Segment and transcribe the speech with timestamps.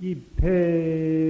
[0.00, 1.27] 이배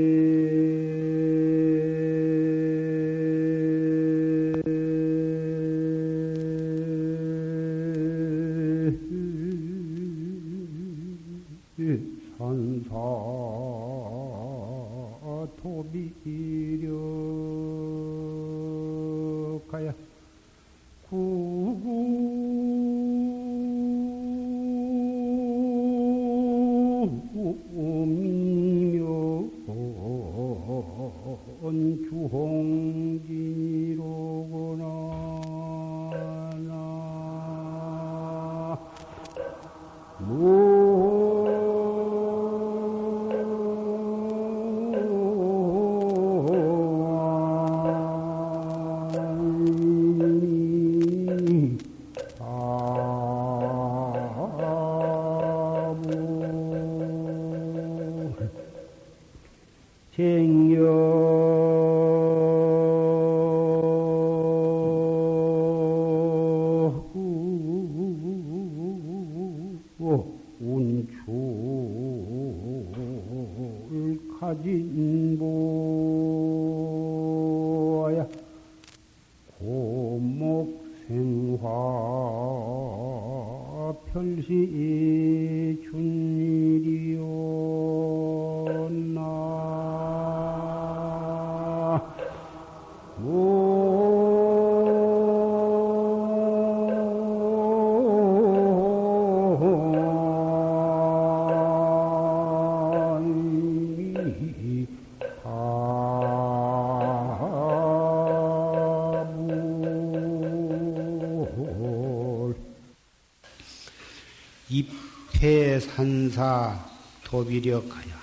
[116.38, 116.88] 산사
[117.24, 118.16] 도비력하여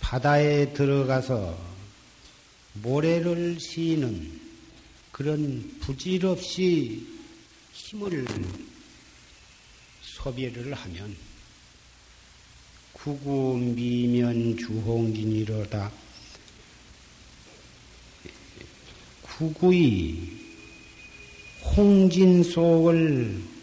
[0.00, 1.56] 바다에 들어가서
[2.74, 4.40] 모래를 시는
[5.12, 7.06] 그런 부질없이
[7.72, 8.26] 힘을
[10.02, 11.16] 소비를 하면
[12.92, 15.92] 구구 미면 주홍진이로다.
[19.22, 20.32] 구구이
[21.76, 23.57] 홍진 속을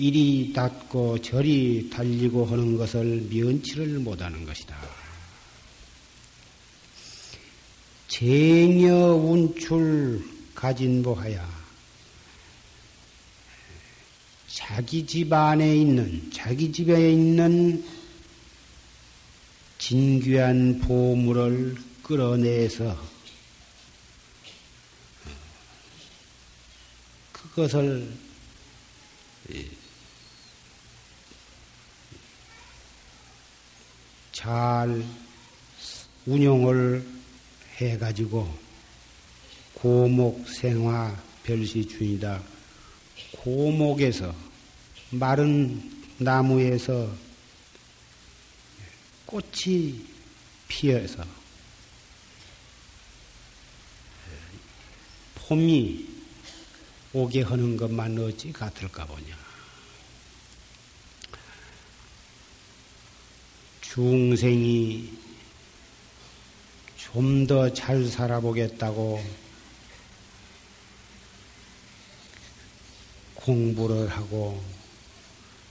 [0.00, 4.74] 이리 닿고 저리 달리고 하는 것을 면치를 못하는 것이다.
[8.08, 10.24] 쟁여 운출
[10.54, 11.60] 가진보하야
[14.48, 17.84] 자기 집 안에 있는 자기 집에 있는
[19.76, 22.98] 진귀한 보물을 끌어내서
[27.32, 28.10] 그것을
[34.40, 35.04] 잘
[36.24, 37.06] 운용을
[37.76, 38.50] 해가지고
[39.74, 42.42] 고목 생화 별시 중이다.
[43.32, 44.34] 고목에서
[45.10, 47.14] 마른 나무에서
[49.26, 50.06] 꽃이
[50.68, 51.22] 피어서
[55.34, 56.08] 봄이
[57.12, 59.49] 오게 하는 것만 어찌 같을까 보냐.
[63.92, 65.10] 중생이
[66.96, 69.20] 좀 더 잘 살아보겠다고
[73.34, 74.62] 공부를 하고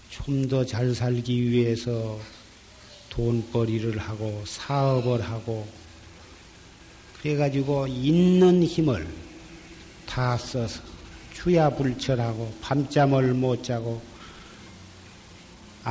[0.09, 2.19] 좀 더 잘 살기 위해서
[3.09, 5.65] 돈벌이를 하고 사업을 하고
[7.21, 9.07] 그래가지고 있는 힘을
[10.05, 10.81] 다 써서
[11.35, 14.01] 주야불철하고 밤잠을 못 자고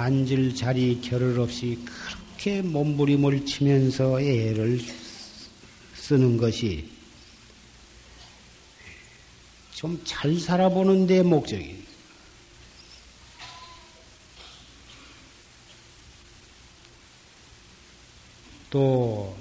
[0.02, 4.80] 앉을 자리 겨를 없이 그렇게 몸부림을 치면서 애를
[5.94, 6.98] 쓰는 것이
[9.78, 11.84] 좀 잘 살아보는 데 목적이.
[18.70, 19.36] 또,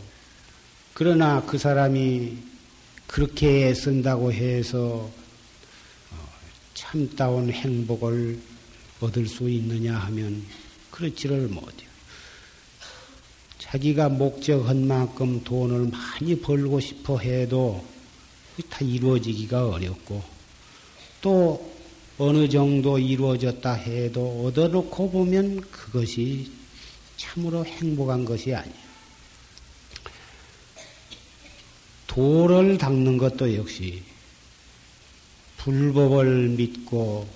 [0.93, 2.37] 그러나 그 사람이
[3.07, 5.09] 그렇게 쓴다고 해서
[6.11, 6.29] 어,
[6.75, 8.39] 참다운 행복을
[8.99, 10.43] 얻을 수 있느냐 하면
[10.91, 11.87] 그렇지를 못해요.
[13.59, 17.85] 자기가 목적한 만큼 돈을 많이 벌고 싶어 해도
[18.69, 20.23] 다 이루어지기가 어렵고
[21.21, 21.77] 또
[22.17, 26.51] 어느 정도 이루어졌다 해도 얻어놓고 보면 그것이
[27.17, 28.87] 참으로 행복한 것이 아니에요.
[32.07, 34.01] 도를 닦는 것도 역시
[35.57, 37.27] 불법을 믿고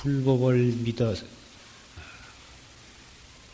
[0.00, 1.26] 불법을 믿어서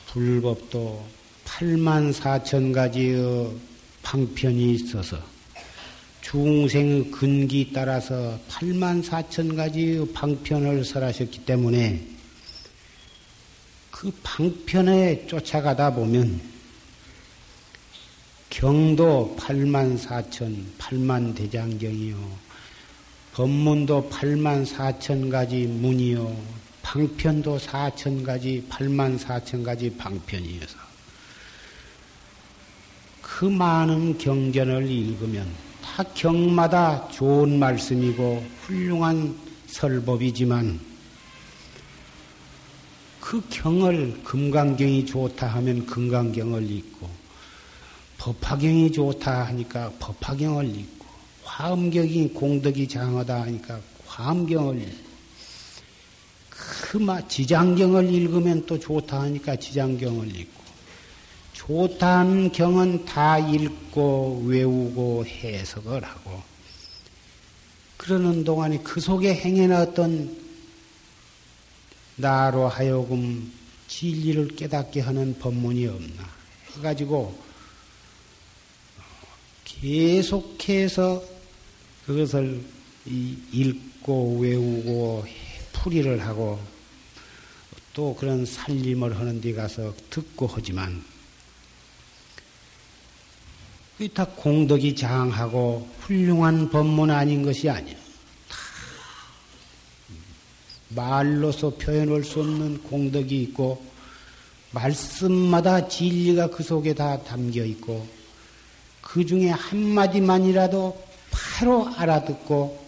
[0.07, 1.05] 불법도
[1.45, 3.51] 8만 4천 가지의
[4.03, 5.19] 방편이 있어서
[6.21, 12.07] 중생의 근기 따라서 8만 4천 가지의 방편을 설하셨기 때문에
[13.91, 16.41] 그 방편에 쫓아가다 보면
[18.51, 22.46] 경도 8만 4천, 8만 대장경이요.
[23.37, 26.35] 법문도 8만 4천 가지 문이요.
[26.81, 30.79] 방편도 4천 가지, 8만 4천 가지 방편이어서
[33.21, 35.47] 그 많은 경전을 읽으면
[35.85, 39.37] 다 경마다 좋은 말씀이고 훌륭한
[39.67, 40.81] 설법이지만
[43.21, 47.11] 그 경을 금강경이 좋다 하면 금강경을 읽고
[48.17, 50.96] 법화경이 좋다 하니까 법화경을 읽고
[51.47, 54.93] 화엄경이 공덕이 장하다 하니까 화엄경을
[56.51, 60.67] 그마 지장경을 읽으면 또 좋다 하니까 지장경을 읽고
[61.53, 66.43] 좋다는 경은 다 읽고 외우고 해석을 하고
[67.97, 70.47] 그러는 동안에 그 속에 행해놨던
[72.17, 73.53] 나로 하여금
[73.89, 76.29] 진리를 깨닫게 하는 법문이 없나
[76.77, 77.39] 해가지고
[79.65, 81.36] 계속해서
[82.07, 82.63] 그것을
[83.05, 85.25] 읽고 외우고
[85.73, 86.59] 풀이를 하고
[87.93, 91.03] 또 그런 살림을 하는 데 가서 듣고 하지만
[94.15, 97.97] 다 공덕이 장하고 훌륭한 법문 아닌 것이 아니야.
[100.91, 103.85] 말로서 표현할 수 없는 공덕이 있고
[104.71, 108.07] 말씀마다 진리가 그 속에 다 담겨 있고
[109.01, 111.06] 그 중에 한마디만이라도
[111.37, 112.87] 바로 알아듣고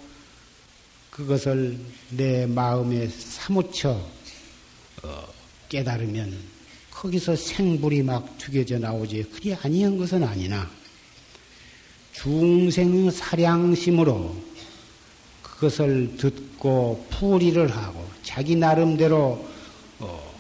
[1.11, 1.79] 그것을
[2.11, 4.01] 내 마음에 사무쳐
[5.03, 5.25] 어,
[5.69, 6.35] 깨달으면
[6.91, 9.25] 거기서 생불이 막 죽여져 나오지.
[9.35, 10.69] 그리 아니한 것은 아니나.
[12.13, 14.35] 중생 사량심으로
[15.43, 19.47] 그것을 듣고 풀이를 하고 자기 나름대로
[20.01, 20.35] 어,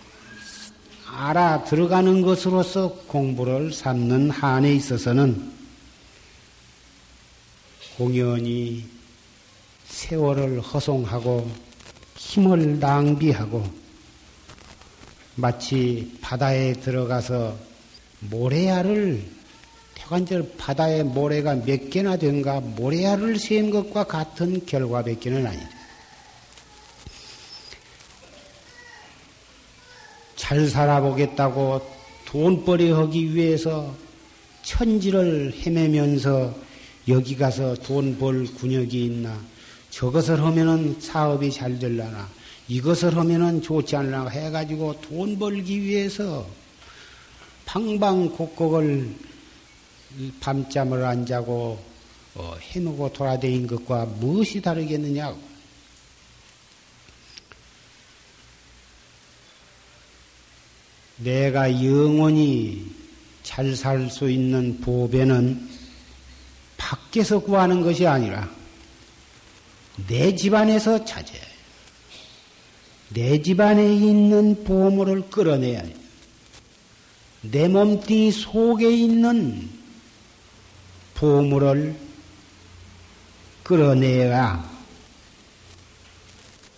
[1.06, 5.57] 알아 들어가는 것으로서 공부를 삼는 한에 있어서는
[7.98, 8.84] 공연히
[9.86, 11.50] 세월을 허송하고
[12.14, 13.64] 힘을 낭비하고
[15.34, 17.56] 마치 바다에 들어가서
[18.20, 19.20] 모래알을
[19.96, 25.68] 태관절 바다에 모래가 몇 개나 된가 모래알을 세운 것과 같은 결과밖에는 아니다.
[30.36, 31.84] 잘 살아보겠다고
[32.26, 33.92] 돈벌이 하기 위해서
[34.62, 36.68] 천지를 헤매면서
[37.08, 39.40] 여기 가서 돈 벌 군역이 있나?
[39.90, 42.28] 저것을 하면은 사업이 잘 될라나?
[42.69, 44.28] 이것을 하면은 좋지 않나?
[44.28, 46.46] 해가지고 돈 벌기 위해서
[47.64, 49.14] 방방곡곡을
[50.40, 51.78] 밤잠을 안 자고
[52.34, 55.38] 어, 해놓고 돌아다닌 것과 무엇이 다르겠느냐고.
[61.16, 62.87] 내가 영원히
[63.43, 65.68] 잘 살 수 있는 보배는
[66.88, 68.48] 밖에서 구하는 것이 아니라
[70.06, 71.48] 내 집안에서 찾아야 해.
[73.10, 75.94] 내 집안에 있는 보물을 끌어내야 해.
[77.42, 79.68] 내 몸뚱이 속에 있는
[81.14, 81.94] 보물을
[83.64, 84.78] 끌어내야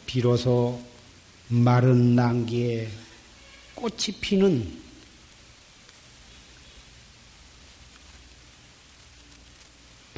[0.06, 0.80] 비로소
[1.46, 2.88] 마른 난기에
[3.76, 4.79] 꽃이 피는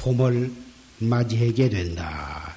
[0.03, 0.51] 봄을
[0.99, 2.53] 맞이하게 된다.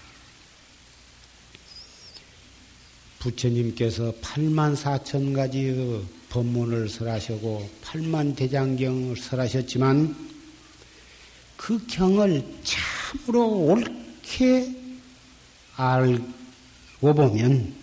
[3.21, 10.17] 부처님께서 8만 4천 가지의 법문을 설하시고 8만 대장경을 설하셨지만
[11.57, 14.75] 그 경을 참으로 옳게
[15.77, 17.75] 알고 보면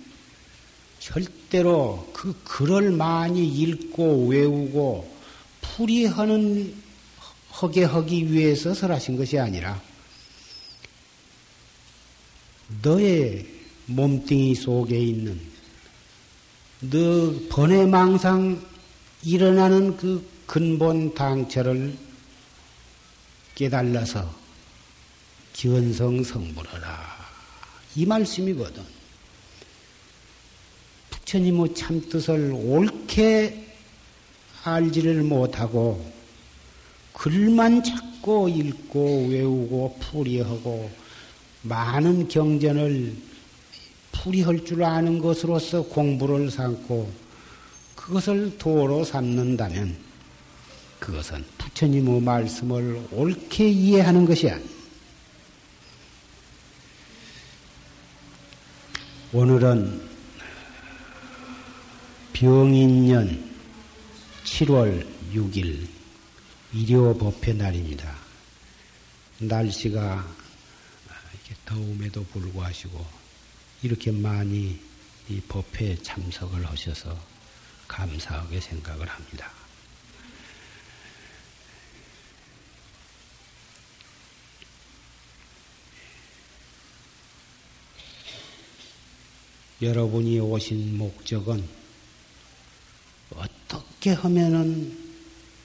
[0.99, 5.09] 절대로 그 글을 많이 읽고 외우고
[5.61, 6.82] 풀이하는
[7.61, 9.81] 허게 하기 위해서 설하신 것이 아니라
[12.81, 13.45] 너의
[13.85, 15.39] 몸뚱이 속에 있는
[16.79, 18.61] 너 번외망상
[19.23, 21.97] 일어나는 그 근본 당처를
[23.55, 24.33] 깨달아서
[25.53, 27.23] 기원성 성불하라.
[27.95, 28.83] 이 말씀이거든.
[31.11, 33.67] 부처님의 참뜻을 옳게
[34.63, 36.12] 알지를 못하고
[37.13, 40.91] 글만 찾고 읽고 외우고 풀이하고
[41.61, 43.15] 많은 경전을
[44.11, 47.11] 풀이할 줄 아는 것으로서 공부를 삼고
[47.95, 49.95] 그것을 도로 삼는다면
[50.99, 54.63] 그것은 부처님의 말씀을 옳게 이해하는 것이 아니.
[59.33, 60.01] 오늘은
[62.33, 63.51] 병인년
[64.45, 65.92] 7월 6일
[66.75, 68.15] 일요 법회 날입니다.
[69.37, 70.27] 날씨가
[71.31, 73.05] 이렇게 더움에도 불구하고
[73.83, 74.79] 이렇게 많이
[75.29, 77.15] 이 법회에 참석을 하셔서
[77.87, 79.51] 감사하게 생각을 합니다.
[89.79, 91.69] 여러분이 오신 목적은
[93.35, 95.02] 어떻게 하면은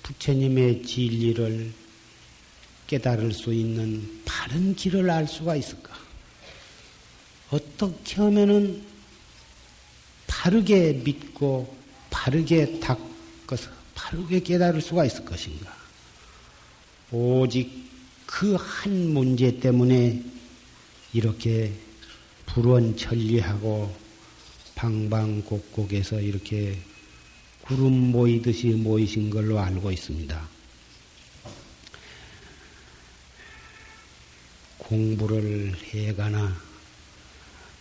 [0.08, 1.70] 부처님의 진리를
[2.86, 5.94] 깨달을 수 있는 바른 길을 알 수가 있을까?
[7.50, 8.82] 어떻게 하면은
[10.26, 11.76] 바르게 믿고
[12.08, 15.76] 바르게 닦아서 바르게 깨달을 수가 있을 것인가?
[17.10, 17.70] 오직
[18.24, 20.22] 그 한 문제 때문에
[21.12, 21.72] 이렇게
[22.46, 23.94] 불원 천리하고
[24.74, 26.78] 방방곡곡에서 이렇게
[27.68, 30.48] 구름 모이듯이 모이신 걸로 알고 있습니다.
[34.78, 36.58] 공부를 해가나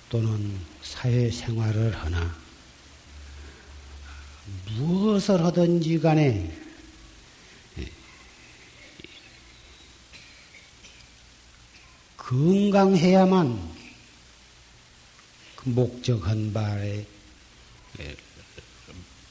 [0.10, 2.38] 또는 사회생활을 하나
[4.76, 6.54] 무엇을 하든지 간에
[12.18, 13.78] 건강해야만
[15.56, 17.06] 그 목적한 바에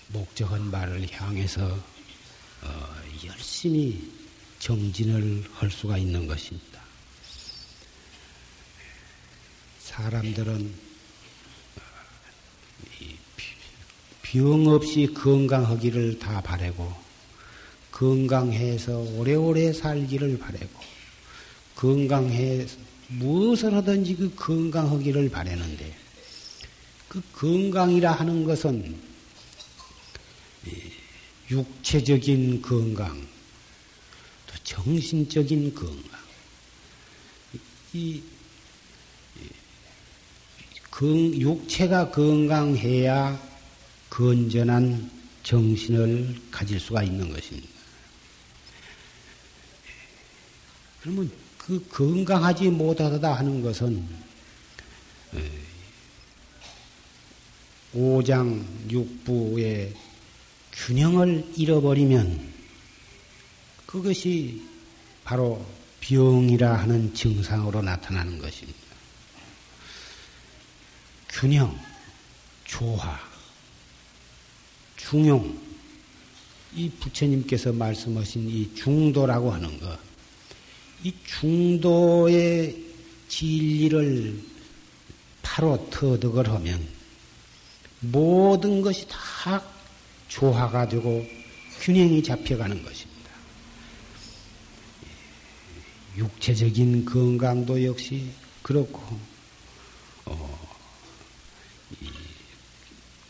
[0.08, 1.66] 목적한 바를 향해서
[2.62, 4.10] 어, 열심히
[4.58, 6.80] 정진을 할 수가 있는 것입니다.
[9.80, 10.74] 사람들은
[11.76, 11.80] 어,
[14.22, 16.92] 병 없이 건강하기를 다 바라고
[17.90, 20.80] 건강해서 오래오래 살기를 바라고
[21.74, 22.76] 건강해서
[23.08, 25.96] 무엇을 하든지 그 건강하기를 바라는데
[27.08, 29.05] 그 건강이라 하는 것은
[31.50, 33.26] 육체적인 건강,
[34.46, 36.20] 또 정신적인 건강,
[37.92, 38.22] 이
[41.00, 43.40] 육체가 건강해야
[44.08, 45.10] 건전한
[45.42, 47.68] 정신을 가질 수가 있는 것입니다.
[51.02, 54.08] 그러면 그 건강하지 못하다 하는 것은
[57.92, 59.94] 오장 육부의
[60.76, 62.54] 균형을 잃어버리면
[63.86, 64.62] 그것이
[65.24, 65.64] 바로
[66.00, 68.78] 병이라 하는 증상으로 나타나는 것입니다.
[71.28, 71.76] 균형,
[72.64, 73.18] 조화,
[74.96, 75.58] 중용,
[76.74, 79.98] 이 부처님께서 말씀하신 이 중도라고 하는 것,
[81.02, 82.84] 이 중도의
[83.28, 84.40] 진리를
[85.42, 86.86] 바로 터득을 하면
[88.00, 89.62] 모든 것이 다
[90.28, 91.26] 조화가 되고
[91.80, 93.16] 균형이 잡혀가는 것입니다.
[96.16, 98.30] 육체적인 건강도 역시
[98.62, 99.00] 그렇고,
[100.24, 100.76] 어,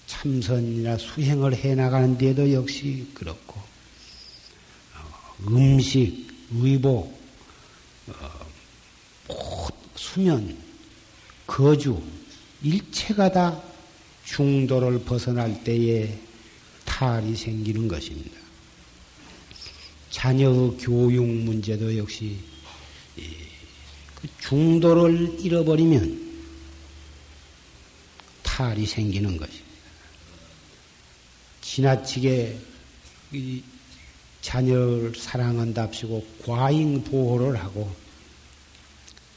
[0.07, 3.61] 참선이나 수행을 해 나가는 데도 역시 그렇고,
[4.95, 7.21] 어, 음식, 의복,
[9.29, 10.57] 어, 수면,
[11.47, 12.01] 거주,
[12.63, 13.63] 일체가 다
[14.25, 16.26] 중도를 벗어날 때에
[16.97, 18.39] 탈이 생기는 것입니다.
[20.09, 22.39] 자녀의 교육 문제도 역시
[24.15, 26.43] 그 중도를 잃어버리면
[28.43, 29.67] 탈이 생기는 것입니다.
[31.61, 32.59] 지나치게
[34.41, 37.95] 자녀를 사랑한답시고 과잉 보호를 하고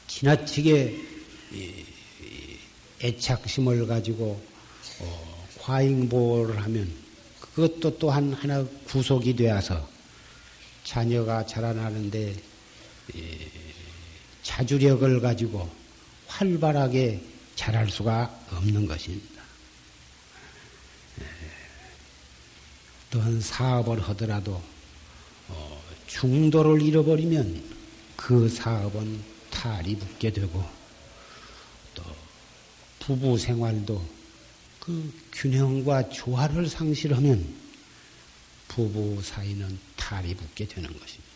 [0.06, 0.98] 지나치게
[3.02, 4.42] 애착심을 가지고
[5.00, 6.99] 어, 과잉 보호를 하면
[7.60, 9.86] 그것도 또한 하나 구속이 되어서
[10.82, 12.34] 자녀가 자라나는데
[13.16, 13.50] 예,
[14.42, 15.68] 자주력을 가지고
[16.26, 17.22] 활발하게
[17.56, 19.42] 자랄 수가 없는 것입니다.
[21.20, 21.24] 예,
[23.10, 24.62] 또한 사업을 하더라도
[25.48, 27.62] 어, 중도를 잃어버리면
[28.16, 30.64] 그 사업은 탈이 붙게 되고
[31.94, 32.02] 또
[33.00, 34.19] 부부 생활도
[34.90, 37.46] 그 균형과 조화를 상실하면
[38.66, 41.30] 부부 사이는 탈이 붙게 되는 것입니다.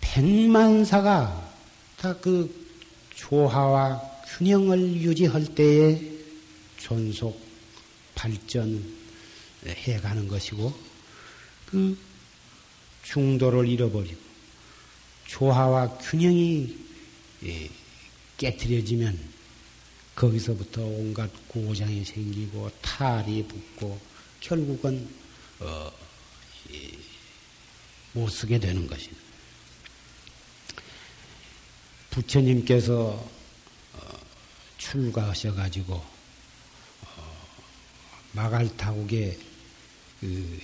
[0.00, 1.52] 백만사가
[1.98, 2.64] 다 그
[3.14, 4.00] 조화와
[4.36, 6.00] 균형을 유지할 때에
[6.78, 7.40] 존속,
[8.14, 8.82] 발전,
[9.66, 10.74] 해 가는 것이고
[11.66, 11.96] 그
[13.02, 14.20] 중도를 잃어버리고
[15.26, 16.76] 조화와 균형이
[17.44, 17.70] 예,
[18.36, 19.33] 깨뜨려지면
[20.14, 24.00] 거기서부터 온갖 고장이 생기고 탈이 붙고
[24.40, 25.08] 결국은
[25.60, 25.92] 어,
[28.12, 29.22] 못 쓰게 되는 것입니다.
[32.10, 32.94] 부처님께서
[33.92, 34.20] 어,
[34.78, 37.46] 출가하셔 가지고 어,
[38.32, 39.38] 마갈 타국의
[40.20, 40.60] 그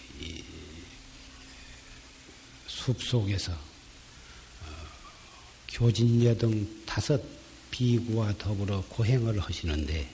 [2.81, 4.67] 숲 속에서 어,
[5.69, 7.21] 교진여 등 다섯
[7.71, 10.09] 비구와 더불어 고행을 하시는데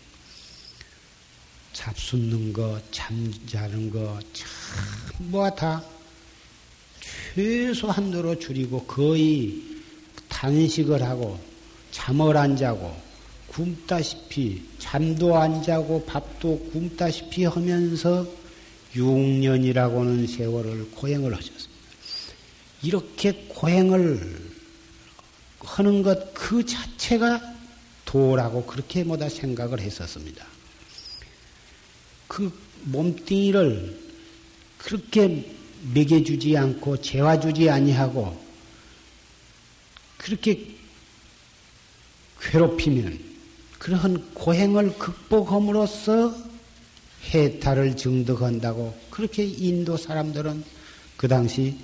[1.73, 4.19] 잡숫는 거, 잠자는 거
[5.19, 5.85] 전부가 다
[7.35, 9.63] 최소한도로 줄이고 거의
[10.29, 11.39] 단식을 하고
[11.91, 12.97] 잠을 안 자고
[13.49, 18.27] 굶다시피 잠도 안 자고 밥도 굶다시피 하면서
[18.95, 21.77] 6년이라고는 세월을 고행을 하셨습니다.
[22.83, 24.46] 이렇게 고행을
[25.67, 27.41] 하는 것 그 자체가
[28.05, 30.47] 도라고 그렇게 뭐다 생각을 했었습니다.
[32.29, 34.01] 그 몸뚱이를
[34.79, 35.53] 그렇게
[35.93, 38.41] 먹여주지 않고 재워주지 아니하고
[40.19, 40.77] 그렇게
[42.41, 43.19] 괴롭히면
[43.81, 46.33] 그러한 고행을 극복함으로써
[47.35, 50.65] 해탈을 증득한다고 그렇게 인도 사람들은
[51.17, 51.77] 그 당시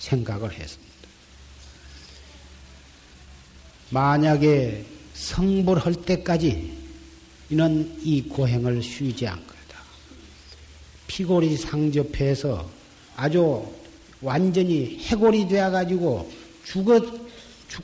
[0.00, 0.87] 생각을 했습니다.
[3.90, 6.76] 만약에 성불할 때까지
[7.50, 9.78] 이는 이 고행을 쉬지 않거다.
[11.06, 12.68] 피골이 상접해서
[13.16, 13.66] 아주
[14.20, 16.30] 완전히 해골이 되어가지고
[16.64, 17.00] 죽어,
[17.68, 17.82] 죽,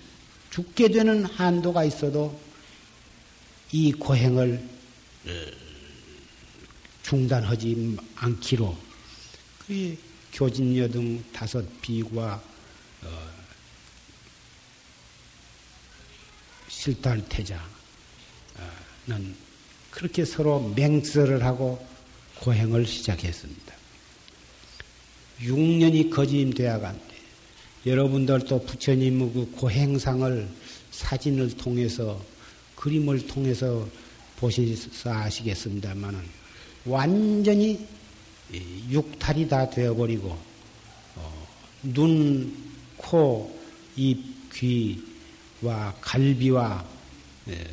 [0.51, 2.39] 죽게 되는 한도가 있어도
[3.73, 4.63] 이 고행을
[7.03, 8.77] 중단하지 않기로
[9.67, 9.97] 그
[10.33, 12.41] 교진여 등 다섯 비구와
[16.85, 17.65] 실달태자는
[19.91, 21.85] 그렇게 서로 맹설을 하고
[22.41, 23.75] 고행을 시작했습니다.
[25.41, 27.15] 6년이 거짐되어 간데
[27.87, 30.49] 여러분들도 부처님의 그 고행상을
[30.91, 32.21] 사진을 통해서
[32.77, 33.89] 그림을 통해서
[34.37, 36.21] 보셔서 아시겠습니다만은
[36.85, 37.87] 완전히
[38.91, 40.37] 육탈이 다 되어버리고
[41.17, 41.47] 어,
[41.83, 42.55] 눈,
[42.97, 43.59] 코,
[43.97, 45.14] 입, 귀
[45.65, 46.85] 와 갈비와
[47.49, 47.67] 에,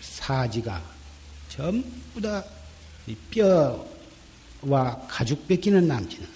[0.00, 0.82] 사지가
[1.48, 2.44] 전부 다
[3.30, 6.26] 뼈와 가죽 뺏기는 남지는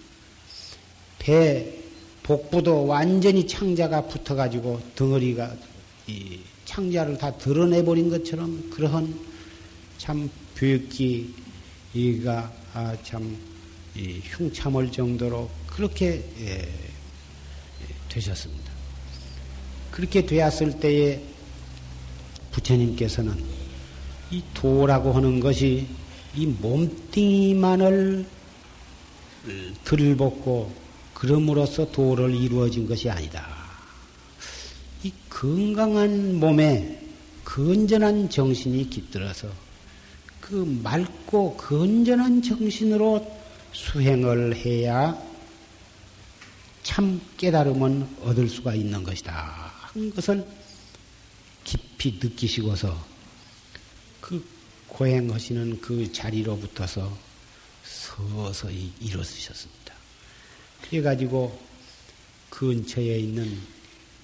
[1.19, 1.81] 배
[2.23, 5.53] 복부도 완전히 창자가 붙어가지고 덩어리가
[6.07, 9.13] 이 창자를 다 드러내버린 것처럼 그러한
[9.99, 13.37] 참 벽기가 아, 참
[13.97, 16.69] 흉참할 정도로 그렇게 예,
[18.09, 18.70] 되셨습니다.
[19.91, 21.21] 그렇게 되었을 때에
[22.53, 23.43] 부처님께서는
[24.31, 25.87] 이 도라고 하는 것이
[26.35, 28.25] 이 몸뚱이만을
[29.85, 30.73] 들벗고
[31.15, 33.47] 그럼으로써 도를 이루어진 것이 아니다.
[35.03, 37.01] 이 건강한 몸에
[37.45, 39.49] 건전한 정신이 깃들어서
[40.41, 43.41] 그 맑고 건전한 정신으로
[43.73, 45.17] 수행을 해야
[46.83, 49.80] 참 깨달음은 얻을 수가 있는 것이다.
[49.93, 50.47] 한 것을
[51.65, 53.07] 깊이 느끼시고서
[54.21, 54.45] 그
[54.87, 57.17] 고행하시는 그 자리로 붙어서
[57.85, 59.95] 서서히 일어서셨습니다.
[60.83, 61.61] 그래가지고
[62.51, 63.61] 근처에 있는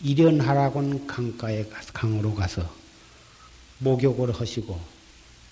[0.03, 2.75] 일연하라곤 강가에 강으로 가서
[3.79, 4.81] 목욕을 하시고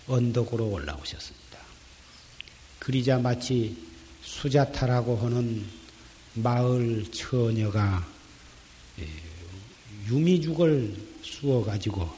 [0.07, 1.59] 언덕으로 올라오셨습니다.
[2.79, 3.77] 그리자 마치
[4.23, 5.67] 수자타라고 하는
[6.35, 8.07] 마을 처녀가
[9.01, 9.24] 예,
[10.07, 12.09] 유미죽을 쑤어 가지고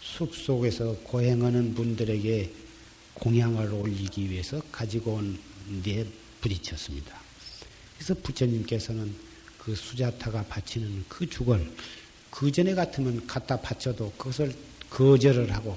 [0.00, 2.52] 숲 속에서 고행하는 분들에게
[3.14, 5.20] 공양을 올리기 위해서 가지고
[5.68, 6.06] 온데
[6.40, 7.20] 부딪혔습니다.
[7.96, 9.14] 그래서 부처님께서는
[9.58, 11.70] 그 수자타가 바치는 그 죽을
[12.30, 14.54] 그 전에 같으면 갖다 바쳐도 그것을
[14.88, 15.76] 거절을 하고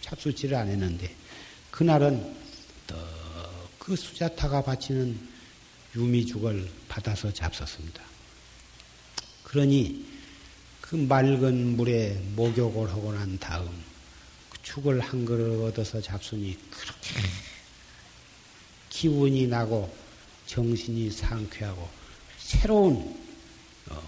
[0.00, 1.14] 잡수지를 안 했는데
[1.70, 2.34] 그날은
[3.78, 5.18] 그 수자타가 바치는
[5.96, 8.02] 유미죽을 받아서 잡섰습니다.
[9.44, 10.11] 그러니
[10.92, 13.66] 그 맑은 물에 목욕을 하고 난 다음
[14.50, 17.14] 그 죽을 한 그릇 얻어서 잡수니 그렇게
[18.90, 19.90] 기운이 나고
[20.44, 21.88] 정신이 상쾌하고
[22.36, 23.18] 새로운
[23.88, 24.02] 어,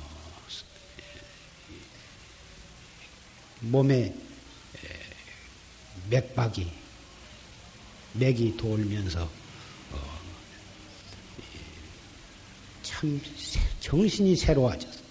[3.61, 4.15] 몸에
[6.11, 6.71] 맥박이
[8.13, 9.31] 맥이 돌면서
[12.83, 13.23] 참
[13.81, 15.04] 정신이 새로워졌어.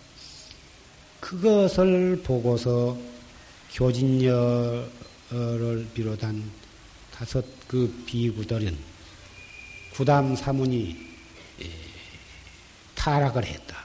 [1.34, 2.96] 그것을 보고서
[3.74, 4.86] 교진녀를
[5.96, 6.44] 비롯한
[7.12, 8.78] 다섯 그 비구들은
[9.94, 10.96] 구담 사문이
[11.62, 11.70] 예,
[12.94, 13.76] 타락을 했다.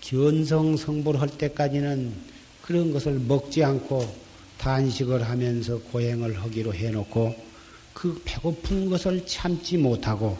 [0.00, 2.14] 견성 성불 할 때까지는
[2.62, 4.26] 그런 것을 먹지 않고
[4.58, 7.34] 단식을 하면서 고행을 하기로 해놓고
[7.92, 10.38] 그 배고픈 것을 참지 못하고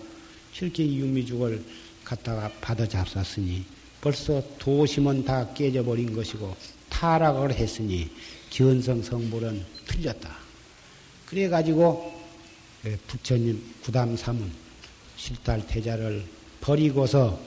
[0.60, 1.64] 이렇게 유미죽을
[2.04, 6.56] 갖다가 받아 잡쌌으니 벌써 도심은 다 깨져버린 것이고
[6.88, 8.10] 타락을 했으니
[8.50, 10.36] 견성 성불은 틀렸다.
[11.26, 12.14] 그래가지고
[12.86, 14.50] 예, 부처님 구담 삼은
[15.16, 16.24] 실달태자를
[16.60, 17.40] 버리고서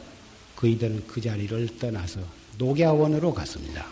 [0.55, 2.19] 그이들은 그 자리를 떠나서
[2.57, 3.88] 녹야원으로 갔습니다.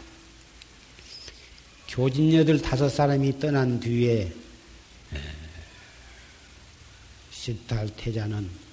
[1.88, 4.34] 교진녀들 다섯 사람이 떠난 뒤에
[7.32, 8.67] 실달태자는 더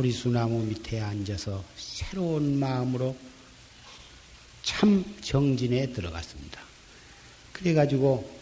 [0.00, 3.14] 보리수나무 밑에 앉아서 새로운 마음으로
[4.62, 6.62] 참 정진에 들어갔습니다.
[7.52, 8.40] 그래가지고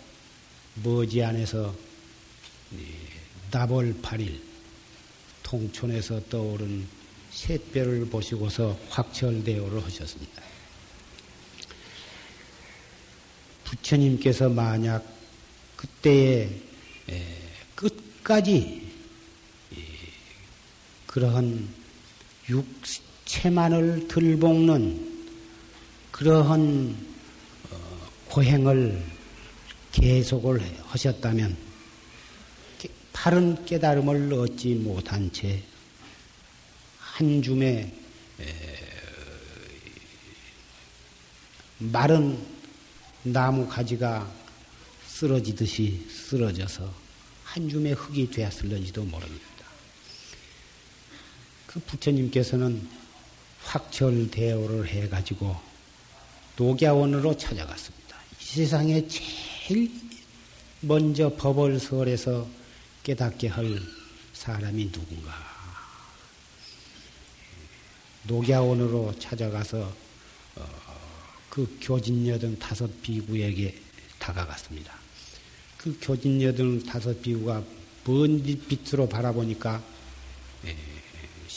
[0.85, 1.75] 머지 안에서
[3.51, 4.40] 나벌 8일
[5.42, 6.87] 통촌에서 떠오른
[7.33, 10.42] 샛별을 보시고서 확철대오를 하셨습니다.
[13.64, 15.05] 부처님께서 만약
[15.77, 16.51] 그때에
[17.75, 18.88] 끝까지
[21.18, 21.68] 그러한
[22.48, 25.26] 육체만을 들볶는
[26.12, 26.96] 그러한
[27.70, 27.76] 어,
[28.28, 29.02] 고행을
[29.92, 31.57] 계속을 하셨다면
[33.12, 35.62] 바른 깨달음을 얻지 못한 채
[37.18, 37.92] 한 줌에
[41.78, 42.38] 마른
[43.24, 44.33] 나무 가지가
[45.04, 46.94] 쓰러지듯이 쓰러져서
[47.42, 49.48] 한 줌의 흙이 되었을는지도 모릅니다.
[51.68, 52.88] 그 부처님께서는
[53.62, 55.54] 확철대오를 해가지고
[56.57, 58.16] 녹야원으로 찾아갔습니다.
[58.40, 59.92] 이 세상에 제일
[60.81, 62.48] 먼저 법을설에서
[63.02, 63.78] 깨닫게 할
[64.33, 65.35] 사람이 누군가.
[68.22, 69.94] 녹야원으로 찾아가서
[70.57, 70.66] 어,
[71.50, 73.78] 그 교진여든 다섯 비구에게
[74.18, 74.94] 다가갔습니다.
[75.76, 77.62] 그 교진여든 다섯 비구가
[78.04, 79.83] 먼 빛으로 바라보니까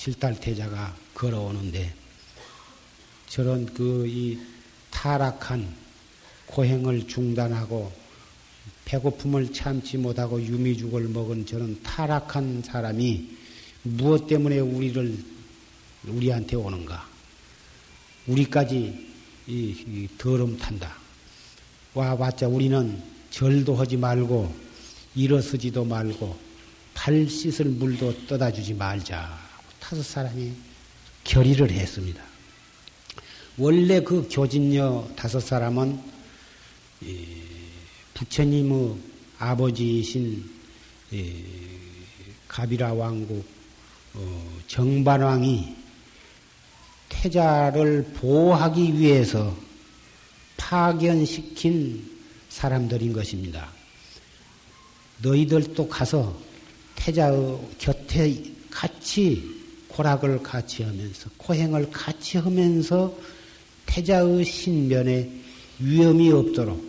[0.01, 1.93] 실달태자가 걸어오는데
[3.27, 4.39] 저런 그 이
[4.89, 5.67] 타락한
[6.47, 7.91] 고행을 중단하고
[8.85, 13.37] 배고픔을 참지 못하고 유미죽을 먹은 저는 타락한 사람이
[13.83, 15.17] 무엇 때문에 우리를
[16.07, 17.07] 우리한테 오는가?
[18.27, 19.07] 우리까지
[19.47, 20.95] 이, 이 더럼 탄다.
[21.93, 24.53] 와봤자 우리는 절도 하지 말고
[25.15, 26.37] 일어서지도 말고
[26.93, 29.50] 발 씻을 물도 떠다 주지 말자.
[29.91, 30.53] 다섯 사람이
[31.25, 32.23] 결의를 했습니다.
[33.57, 35.99] 원래 그 교진녀 다섯 사람은
[38.13, 38.95] 부처님의
[39.37, 40.49] 아버지이신
[42.47, 43.45] 가비라 왕국
[44.13, 45.75] 어, 정반왕이
[47.09, 49.53] 태자를 보호하기 위해서
[50.55, 53.69] 파견시킨 사람들인 것입니다.
[55.21, 56.39] 너희들도 가서
[56.95, 59.60] 태자의 곁에 같이
[59.91, 63.13] 고락을 같이 하면서 고행을 같이 하면서
[63.85, 65.29] 태자의 신변에
[65.79, 66.81] 위험이 없도록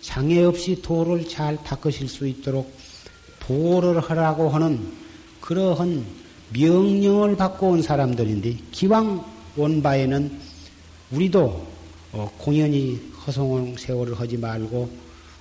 [0.00, 2.72] 장애 없이 도를 잘 닦으실 수 있도록
[3.40, 4.92] 보호를 하라고 하는
[5.40, 6.04] 그러한
[6.52, 9.24] 명령을 받고 온 사람들인데 기왕
[9.56, 10.38] 온 바에는
[11.10, 11.66] 우리도
[12.12, 14.90] 어, 공연히 허송한 세월을 하지 말고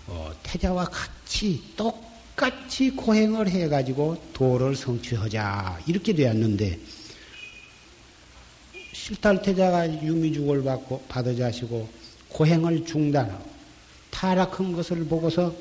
[0.08, 5.80] 어, 태자와 같이 똑같이 고행을 해가지고 도를 성취하자.
[5.88, 6.80] 이렇게 되었는데
[9.02, 11.90] 실탈태자가 유미죽을 받고 받아자시고
[12.30, 13.50] 고행을 중단하고
[14.12, 15.54] 타락한 것을 보고서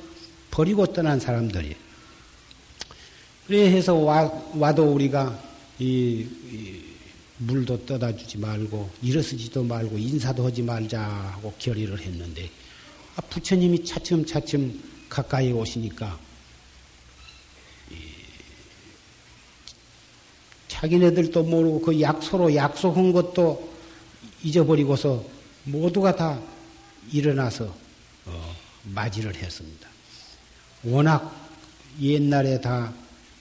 [0.51, 1.75] 버리고 떠난 사람들이.
[3.47, 5.43] 그래서 와, 와도 우리가
[5.79, 6.83] 이, 이
[7.39, 12.51] 물도 떠다 주지 말고 일어서지도 말고 인사도 하지 말자 하고 결의를 했는데
[13.17, 16.19] 아, 부처님이 차츰차츰 가까이 오시니까
[20.71, 23.71] 자기네들도 모르고 그 약소로 약속한 것도
[24.43, 25.25] 잊어버리고서
[25.65, 26.41] 모두가 다
[27.13, 27.75] 일어나서
[28.27, 29.89] 어, 맞이를 했습니다.
[30.85, 31.35] 워낙
[32.01, 32.93] 옛날에 다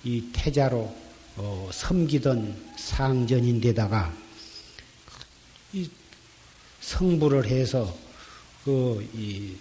[0.04, 0.96] 이 태자로
[1.36, 4.16] 어, 섬기던 상전인데다가
[5.74, 5.90] 이
[6.80, 7.96] 성불을 해서
[8.64, 9.56] 그이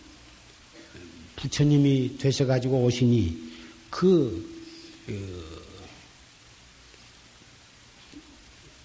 [1.37, 3.52] 부처님이 되셔가지고 오시니
[3.90, 4.59] 그,
[5.07, 5.48] 그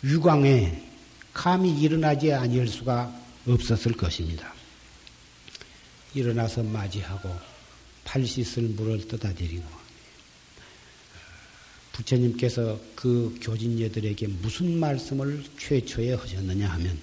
[0.03, 0.81] 유광에
[1.33, 3.13] 감히 일어나지 아니할 수가
[3.47, 4.53] 없었을 것입니다.
[6.13, 7.29] 일어나서 맞이하고
[8.03, 9.63] 팔 씻을 물을 떠다드리고
[11.93, 16.99] 부처님께서 그 교진녀들에게 무슨 말씀을 최초에 하셨느냐 하면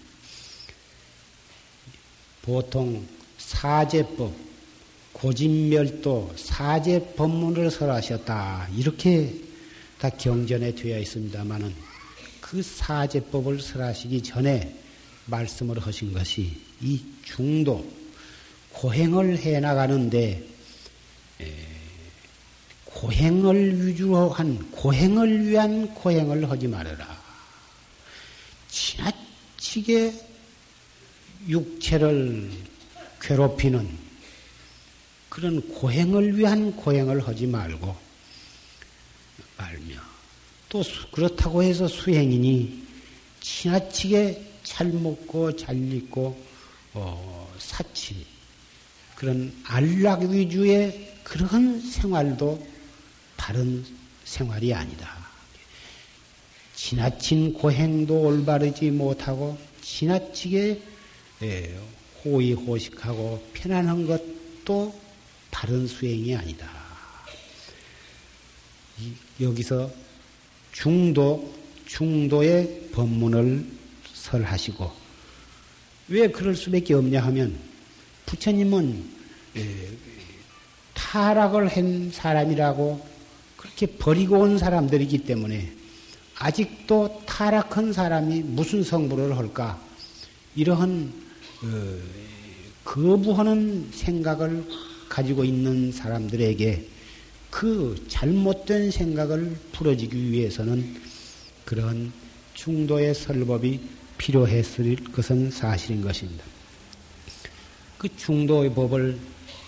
[2.42, 3.06] 보통
[3.38, 4.34] 사제법,
[5.12, 8.68] 고진멸도 사제 법문을 설하셨다.
[8.76, 9.34] 이렇게
[9.98, 11.89] 다 경전에 되어 있습니다만은
[12.50, 14.76] 그 사제법을 설하시기 전에
[15.26, 17.88] 말씀을 하신 것이 이 중도,
[18.70, 20.44] 고행을 해 나가는데
[22.86, 27.22] 고행을 위주로 한 고행을 위한 고행을 하지 말아라.
[28.68, 30.12] 지나치게
[31.46, 32.50] 육체를
[33.20, 33.88] 괴롭히는
[35.28, 37.96] 그런 고행을 위한 고행을 하지 말고
[39.56, 40.19] 말며
[40.70, 42.86] 또 그렇다고 해서 수행이니
[43.40, 46.40] 지나치게 잘 먹고 잘 입고
[46.94, 48.24] 어, 사치
[49.16, 52.64] 그런 안락 위주의 그런 생활도
[53.36, 53.84] 바른
[54.24, 55.18] 생활이 아니다.
[56.76, 60.82] 지나친 고행도 올바르지 못하고 지나치게
[61.42, 61.80] 예,
[62.24, 64.94] 호의호식하고 편안한 것도
[65.50, 66.70] 바른 수행이 아니다.
[69.40, 69.90] 여기서
[70.72, 71.52] 중도,
[71.86, 73.64] 중도의 법문을
[74.12, 74.90] 설하시고,
[76.08, 77.58] 왜 그럴 수밖에 없냐 하면,
[78.26, 79.04] 부처님은
[79.56, 79.88] 예,
[80.94, 83.04] 타락을 한 사람이라고
[83.56, 85.72] 그렇게 버리고 온 사람들이기 때문에
[86.36, 89.80] 아직도 타락한 사람이 무슨 성불을 할까?
[90.54, 91.12] 이러한
[91.62, 91.98] 어,
[92.84, 94.64] 거부하는 생각을
[95.08, 96.86] 가지고 있는 사람들에게
[97.50, 101.00] 그 잘못된 생각을 풀어주기 위해서는
[101.64, 102.12] 그런
[102.54, 103.80] 중도의 설법이
[104.18, 106.44] 필요했을 것은 사실인 것입니다.
[107.98, 109.18] 그 중도의 법을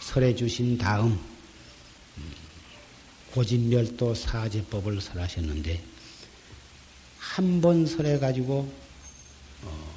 [0.00, 1.18] 설해 주신 다음
[3.32, 5.82] 고진멸도 사제법을 설하셨는데
[7.18, 8.70] 한 번 설해 가지고
[9.62, 9.94] 어,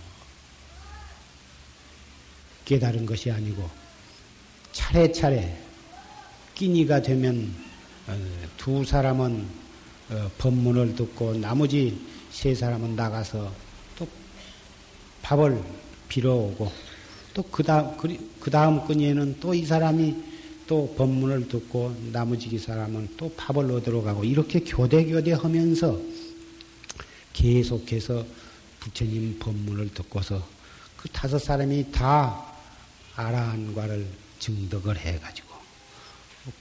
[2.64, 3.70] 깨달은 것이 아니고
[4.72, 5.62] 차례차례
[6.54, 7.65] 끼니가 되면 어,
[8.58, 9.46] 두 사람은
[10.12, 12.00] 어, 법문을 듣고 나머지
[12.32, 13.52] 세 사람은 나가서
[13.98, 14.08] 또
[15.24, 15.62] 밥을
[16.08, 16.72] 빌어오고
[17.34, 17.98] 또 그 다음
[18.40, 20.16] 그 다음 끈에는 또 이 사람이
[20.68, 26.00] 또 법문을 듣고 나머지 사람은 또 밥을 얻으러 가고 이렇게 교대 교대 하면서
[27.34, 28.26] 계속해서
[28.80, 30.48] 부처님 법문을 듣고서
[30.96, 32.46] 그 다섯 사람이 다
[33.16, 34.08] 아라한과를
[34.40, 35.45] 증득을 해가지고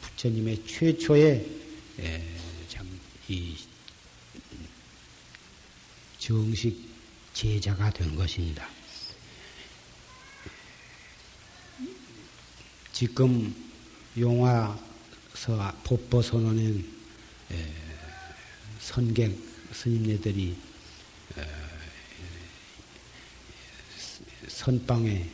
[0.00, 1.46] 부처님의 최초의
[2.68, 3.56] 참이
[6.18, 6.88] 정식
[7.32, 8.68] 제자가 된 것입니다.
[12.92, 13.54] 지금
[14.16, 16.92] 용화서 법보 선언은
[18.80, 19.36] 선객
[19.72, 20.56] 스님네들이
[24.48, 25.28] 선방에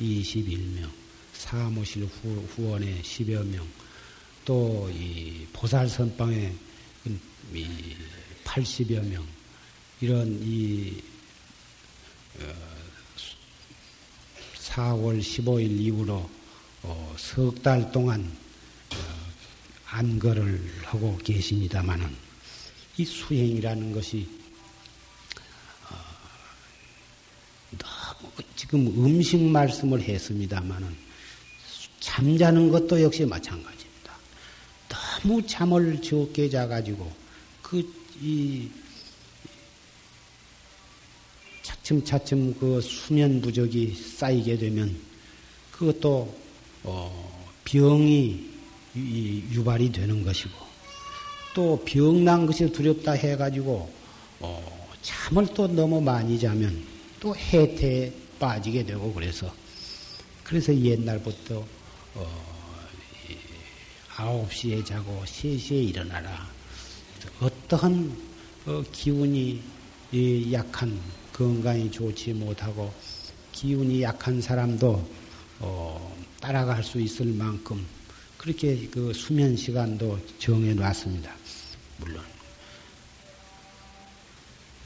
[0.00, 0.90] 21명,
[1.34, 3.68] 사무실 후, 원에 10여 명,
[4.44, 6.52] 또 이 보살 선방에
[8.44, 9.26] 80여 명,
[10.00, 11.02] 이런 이
[14.58, 16.30] 4월 15일 이후로
[16.82, 18.20] 어, 석달 동안
[18.90, 18.96] 어,
[19.86, 22.08] 안거를 하고 계십니다마는
[22.96, 24.26] 이 수행이라는 것이
[25.90, 25.94] 어,
[27.78, 30.96] 너무 지금 음식 말씀을 했습니다마는
[32.00, 33.71] 잠자는 것도 역시 마찬가지
[35.22, 37.10] 너무 잠을 적게 자가지고
[37.62, 38.68] 그 이
[41.62, 44.96] 차츰차츰 그 수면 부족이 쌓이게 되면
[45.72, 46.32] 그것도
[46.84, 48.50] 어, 병이
[48.94, 50.52] 유발이 되는 것이고
[51.54, 53.92] 또 병난 것이 두렵다 해가지고
[54.38, 56.84] 어, 잠을 또 너무 많이 자면
[57.18, 59.52] 또 해태에 빠지게 되고 그래서
[60.44, 61.66] 그래서 옛날부터
[62.14, 62.51] 어,
[64.14, 66.48] 9시에 자고 3시에 일어나라.
[67.40, 68.16] 어떠한
[68.66, 69.62] 어, 기운이
[70.52, 71.00] 약한
[71.32, 72.92] 건강이 좋지 못하고
[73.52, 75.08] 기운이 약한 사람도
[75.60, 77.84] 어, 따라갈 수 있을 만큼
[78.36, 81.32] 그렇게 그 수면 시간도 정해 놨습니다.
[81.98, 82.22] 물론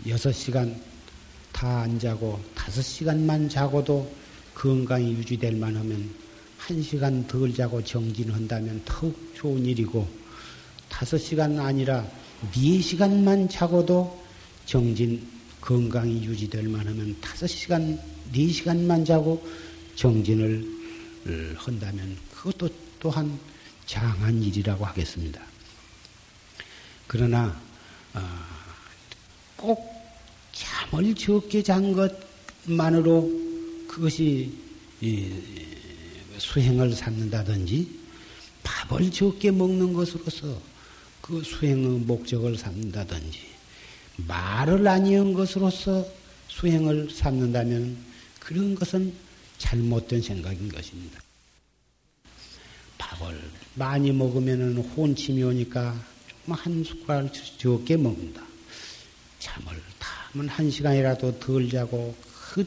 [0.07, 0.81] 여섯 시간
[1.53, 4.13] 다 안 자고 다섯 시간만 자고도
[4.55, 6.26] 건강이 유지될 만하면
[6.67, 10.05] 한 시간 덜 자고 정진한다면 더욱 좋은 일이고
[10.89, 12.05] 다섯 시간 아니라
[12.53, 14.25] 네 시간만 자고도
[14.65, 15.25] 정진
[15.61, 17.97] 건강이 유지될 만하면 다섯 시간,
[18.33, 19.47] 네 시간만 자고
[19.95, 23.39] 정진을 한다면 그것도 또한
[23.87, 25.41] 장한 일이라고 하겠습니다.
[27.07, 27.61] 그러나
[28.13, 28.45] 아,
[29.57, 29.89] 꼭
[30.53, 31.95] 잠을 적게 잔
[32.67, 33.31] 것만으로
[33.87, 34.53] 그것이
[36.39, 37.89] 수행을 삼는다든지
[38.63, 40.61] 밥을 적게 먹는 것으로서
[41.21, 43.41] 그 수행의 목적을 삼는다든지
[44.17, 46.07] 말을 아니한 것으로서
[46.49, 47.97] 수행을 삼는다면
[48.41, 49.13] 그런 것은
[49.59, 51.21] 잘못된 생각인 것입니다.
[52.99, 53.39] 밥을
[53.75, 58.43] 많이 먹으면 혼침이 오니까 조금 한 숟갈 적게 먹는다.
[59.39, 62.15] 잠을 타면 한 시간이라도 덜 자고
[62.53, 62.67] 그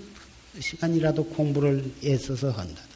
[0.59, 2.88] 시간이라도 공부를 애써서 한다든지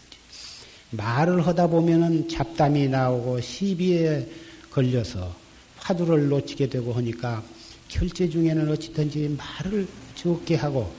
[0.98, 4.28] 말을 하다 보면은 잡담이 나오고 시비에
[4.70, 5.34] 걸려서
[5.78, 7.44] 화두를 놓치게 되고 하니까
[7.88, 10.92] 결제 중에는 어찌든지 말을 적게 하고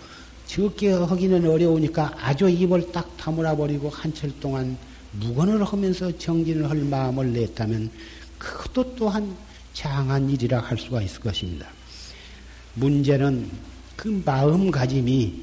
[0.46, 4.76] 적게 하기는 어려우니까 아주 입을 딱 다물어 버리고 한철 동안
[5.12, 7.90] 무건을 하면서 정진을 할 마음을 냈다면
[8.38, 9.34] 그것도 또한
[9.72, 11.66] 장한 일이라 할 수가 있을 것입니다.
[12.74, 13.48] 문제는
[13.96, 15.34] 그 마음가짐이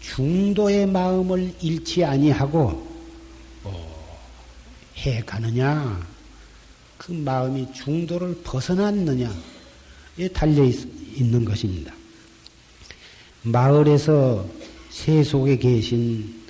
[0.00, 2.87] 중도의 마음을 잃지 아니하고 어,
[4.98, 6.06] 해 가느냐,
[6.96, 9.30] 그 마음이 중도를 벗어났느냐에
[10.32, 10.86] 달려 있,
[11.20, 11.92] 는 것입니다.
[13.42, 14.48] 마을에서
[14.90, 16.42] 세속에 계신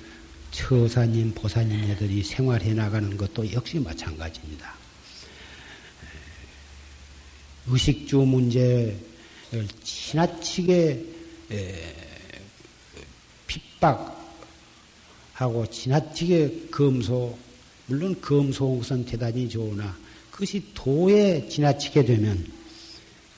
[0.51, 4.73] 처사님, 보살님네들이 생활해 나가는 것도 역시 마찬가지입니다.
[7.67, 8.97] 의식주 문제를
[9.83, 11.05] 지나치게
[13.47, 14.17] 핍박하고
[15.71, 17.37] 지나치게 검소,
[17.89, 19.97] 물론 것은 대단히 좋으나
[20.29, 22.45] 그것이 도에 지나치게 되면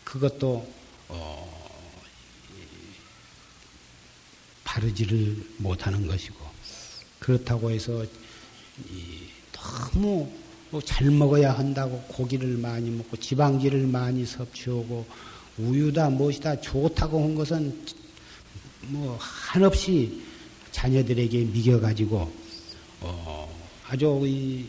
[0.04, 0.70] 그것도
[1.08, 1.72] 어,
[4.66, 6.36] 바르지를 못하는 것이고
[7.20, 8.06] 그렇다고 해서
[9.54, 10.30] 너무
[10.84, 15.06] 잘 먹어야 한다고 고기를 많이 먹고 지방질을 많이 섭취하고
[15.60, 17.86] 우유다 무엇이다 좋다고 한 것은
[18.82, 20.22] 뭐 한없이
[20.72, 22.34] 자녀들에게 미겨가지고
[23.02, 23.61] 어
[23.92, 24.66] 아주 이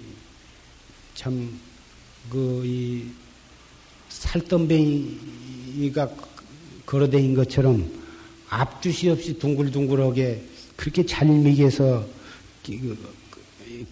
[1.15, 3.09] 참그
[4.09, 6.11] 살덤뱅이가
[6.85, 7.89] 걸어다닌 것처럼
[8.49, 12.05] 앞주시 없이 둥글둥글하게 그렇게 잘 미겨서
[12.67, 12.99] 그,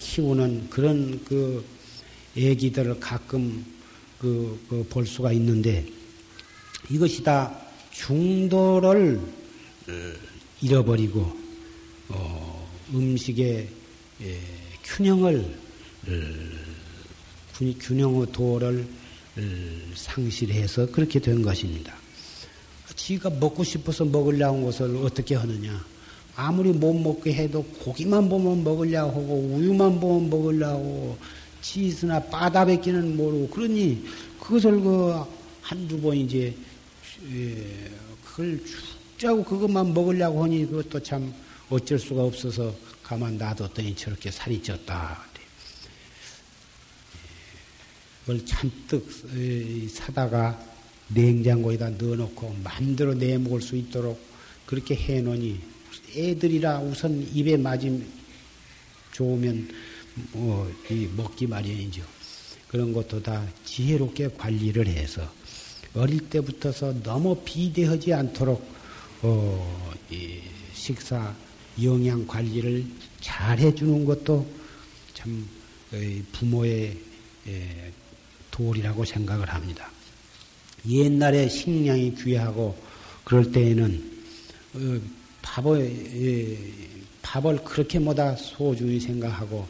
[0.00, 1.64] 키우는 그런 그
[2.36, 3.64] 애기들을 가끔
[4.18, 5.86] 그, 그 볼 수가 있는데
[6.90, 7.56] 이것이 다
[7.92, 9.20] 중도를
[10.60, 11.32] 잃어버리고
[12.08, 13.68] 어, 음식의
[14.22, 14.59] 예,
[14.96, 15.44] 균형을
[17.80, 18.86] 균형의 도를
[19.94, 21.94] 상실해서 그렇게 된 것입니다.
[22.96, 25.84] 지가 먹고 싶어서 먹으려는 것을 어떻게 하느냐?
[26.34, 31.16] 아무리 못 먹게 해도 고기만 보면 먹으려고 하고 우유만 보면 먹으려고
[31.60, 34.04] 치스나 빠다 뱉기는 모르고 그러니
[34.40, 35.22] 그것을 그
[35.60, 36.54] 한두 번 이제
[37.30, 37.90] 예,
[38.24, 41.32] 그걸 죽자고 그것만 먹으려고 하니 그것도 참
[41.68, 42.74] 어쩔 수가 없어서
[43.10, 45.16] 가만 놔뒀더니 저렇게 살이 쪘다.
[48.20, 49.04] 그걸 잔뜩
[49.90, 50.56] 사다가
[51.08, 54.24] 냉장고에다 넣어놓고 마음대로 내먹을 수 있도록
[54.64, 55.60] 그렇게 해놓으니
[56.14, 58.06] 애들이라 우선 입에 맞으면
[59.10, 59.68] 좋으면
[60.30, 60.72] 뭐
[61.16, 62.04] 먹기 마련이죠.
[62.68, 65.28] 그런 것도 다 지혜롭게 관리를 해서
[65.94, 68.64] 어릴 때부터서 너무 비대하지 않도록
[69.22, 69.92] 어,
[70.72, 71.34] 식사
[71.82, 72.84] 영양 관리를
[73.20, 74.46] 잘 해주는 것도
[75.14, 75.46] 참
[76.32, 76.96] 부모의
[78.50, 79.90] 도리라고 생각을 합니다.
[80.88, 82.76] 옛날에 식량이 귀하고
[83.24, 84.10] 그럴 때에는
[84.74, 85.00] 어,
[85.42, 86.58] 밥을,
[87.22, 89.66] 밥을 그렇게 뭐다 소중히 생각하고,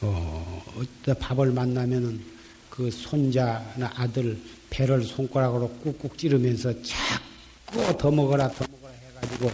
[0.00, 0.66] 어,
[1.18, 2.20] 밥을 만나면은
[2.70, 4.38] 그 손자나 아들
[4.70, 9.50] 배를 손가락으로 꾹꾹 찌르면서 자꾸 더 먹어라, 더 먹어라 해가지고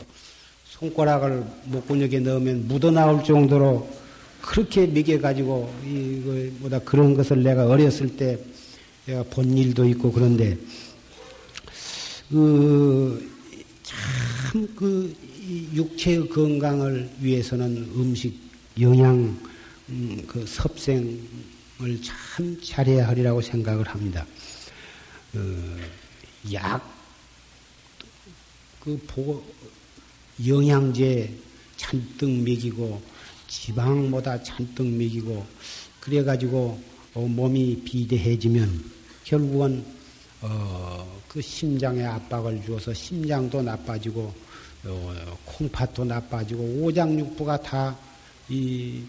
[0.79, 3.89] 손가락을 목구멍에 넣으면 묻어나올 정도로
[4.43, 8.39] 그렇게 먹여가지고, 이거, 뭐다 그런 것을 내가 어렸을 때
[9.07, 10.59] 내가 본 일도 있고 그런데,
[12.29, 13.33] 그,
[13.83, 15.14] 참, 그,
[15.72, 18.35] 육체의 건강을 위해서는 음식,
[18.79, 19.35] 영양,
[19.89, 24.27] 음, 그 섭생을 참 잘해야 하리라고 생각을 합니다.
[25.35, 25.41] 어,
[26.53, 26.97] 약,
[28.81, 29.43] 그 보,
[30.45, 31.32] 영양제
[31.76, 33.01] 잔뜩 먹이고,
[33.49, 35.47] 지방보다 잔뜩 먹이고,
[36.01, 36.80] 그래가지고
[37.14, 38.91] 어, 몸이 비대해지면
[39.24, 39.84] 결국은
[40.43, 44.34] 어, 그 심장에 압박을 주어서 심장도 나빠지고
[44.84, 47.97] 어, 콩팥도 나빠지고 오장육부가 다
[48.49, 49.03] 이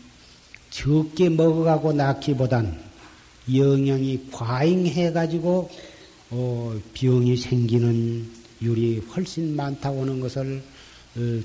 [0.71, 2.80] 적게 먹어가고 낳기보단
[3.53, 5.69] 영양이 과잉해가지고
[6.32, 8.28] 어, 병이 생기는
[8.61, 10.76] 율이 훨씬 많다고 하는 것을 어,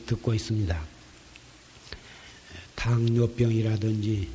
[0.06, 0.80] 듣고 있습니다.
[2.74, 4.28] 당뇨병이라든지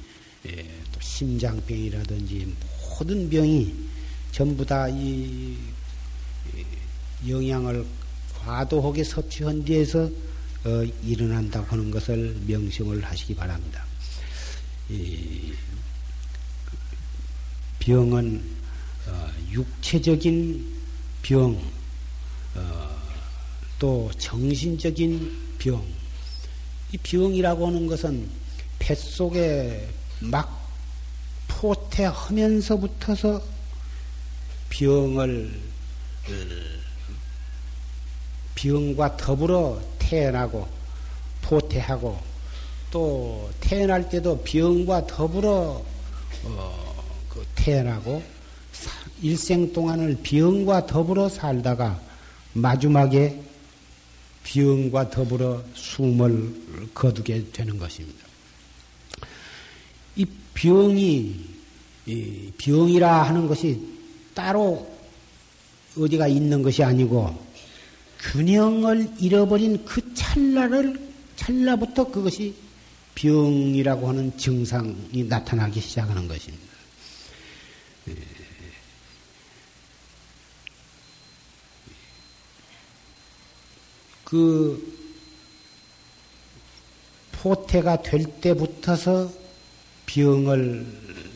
[0.47, 2.55] 예, 또 심장병이라든지
[2.99, 3.73] 모든 병이
[4.31, 5.57] 전부 다 이
[7.27, 7.85] 영양을
[8.39, 10.09] 과도하게 섭취한 뒤에서
[10.63, 13.85] 어, 일어난다고 하는 것을 명심을 하시기 바랍니다.
[14.89, 15.53] 이
[17.79, 18.43] 병은
[19.07, 20.65] 어, 육체적인
[21.21, 21.59] 병,
[22.55, 23.06] 어,
[23.79, 25.83] 또 정신적인 병.
[26.91, 28.29] 이 병이라고 하는 것은
[28.79, 29.87] 뱃속에
[30.19, 30.67] 막
[31.47, 33.41] 포태하면서부터서
[34.69, 35.59] 병을
[38.55, 40.67] 병과 더불어 태어나고
[41.41, 42.19] 포태하고
[42.89, 45.83] 또 태어날 때도 병과 더불어
[46.43, 48.23] 어, 그 태어나고
[49.21, 51.99] 일생 동안을 병과 더불어 살다가
[52.53, 53.46] 마지막에
[54.47, 58.25] 병과 더불어 숨을 거두게 되는 것입니다.
[60.15, 61.57] 이 병이
[62.05, 63.79] 이 병이라 하는 것이
[64.33, 64.89] 따로
[65.97, 67.37] 어디가 있는 것이 아니고
[68.19, 70.97] 균형을 잃어버린 그 찰나를
[71.35, 72.55] 찰나부터 그것이
[73.15, 76.66] 병이라고 하는 증상이 나타나기 시작하는 것입니다.
[84.27, 84.93] 그
[87.31, 89.31] 포태가 될 때부터서
[90.05, 90.85] 병을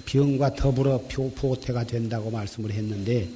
[0.05, 3.29] 병과 더불어 포태가 된다고 말씀을 했는데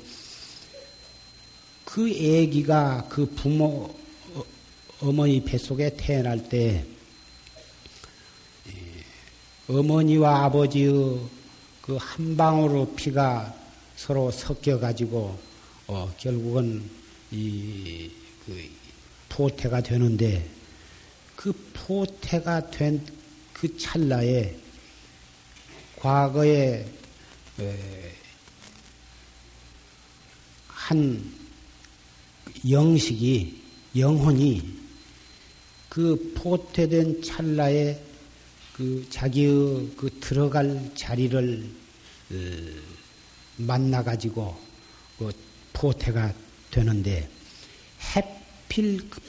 [1.85, 3.95] 그 아기가 그 부모
[4.33, 4.43] 어,
[4.99, 6.85] 어머니 뱃속에 태어날 때
[9.69, 11.19] 어머니와 아버지의
[11.81, 13.55] 그 한 방울의 피가
[13.95, 15.37] 서로 섞여 가지고
[15.87, 16.83] 어 결국은
[17.31, 18.84] 이그
[19.35, 20.49] 포태가 되는데
[21.35, 23.15] 그 포태가 된
[23.55, 24.53] 그 찰나에
[25.95, 26.85] 과거에
[30.67, 31.33] 한
[32.69, 33.63] 영식이
[33.95, 34.77] 영혼이
[35.87, 37.97] 그 포태된 찰나에
[38.73, 41.69] 그 자기의 그 들어갈 자리를
[42.31, 42.35] 어,
[43.55, 44.59] 만나 가지고
[45.17, 45.31] 그
[45.71, 46.33] 포태가
[46.71, 47.29] 되는데
[48.15, 48.34] 햇
[48.75, 49.21] 하필 그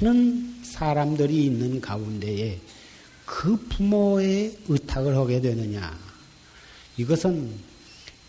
[0.00, 2.58] 많은 사람들이 있는 가운데에
[3.26, 5.96] 그 부모의 의탁을 하게 되느냐.
[6.96, 7.52] 이것은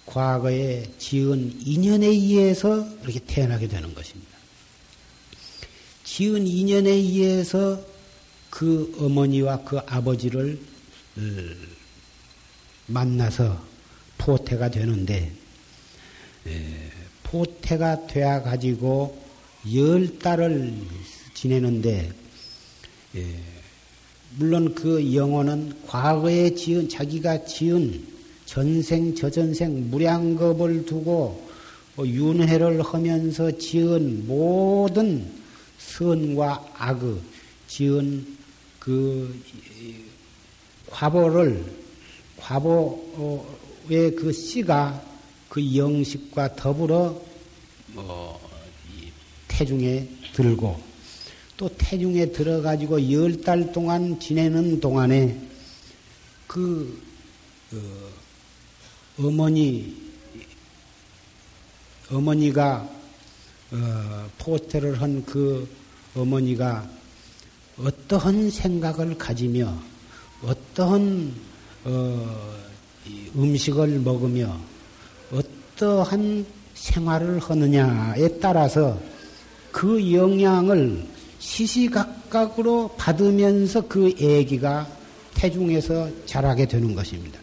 [0.06, 4.38] 과거에 지은 인연에 의해서 이렇게 태어나게 되는 것입니다.
[6.04, 7.82] 지은 인연에 의해서
[8.50, 10.60] 그 어머니와 그 아버지를
[11.18, 11.22] 어,
[12.88, 13.64] 만나서
[14.18, 15.32] 포태가 되는데
[17.24, 19.29] 포태가 되어 가지고
[19.74, 20.74] 열 달을
[21.34, 22.12] 지내는데
[23.16, 23.26] 예,
[24.38, 28.04] 물론 그 영혼은 과거에 지은 자기가 지은
[28.46, 31.50] 전생 저전생 무량겁을 두고
[31.98, 35.30] 어, 윤회를 하면서 지은 모든
[35.78, 37.16] 선과 악의
[37.68, 38.38] 지은
[38.80, 39.36] 그
[40.90, 41.64] 과보를
[42.38, 45.04] 과보의 그 씨가
[45.50, 47.22] 그 영식과 더불어
[47.96, 48.49] 어,
[49.60, 50.80] 태중에 들고
[51.58, 55.38] 또 태중에 들어가지고 열 달 동안 지내는 동안에
[56.48, 57.02] 그
[57.74, 59.98] 어, 어머니
[62.10, 62.90] 어머니가
[63.72, 65.68] 어, 포스터를 한 그
[66.16, 66.90] 어머니가
[67.78, 69.78] 어떠한 생각을 가지며
[70.42, 71.34] 어떠한
[71.84, 72.56] 어,
[73.36, 74.58] 음식을 먹으며
[75.34, 76.46] 어떠한
[76.76, 78.98] 생활을 하느냐에 따라서
[79.72, 81.04] 그 영향을
[81.40, 84.88] 시시각각으로 받으면서 그 애기가
[85.34, 87.40] 태중에서 자라게 되는 것입니다.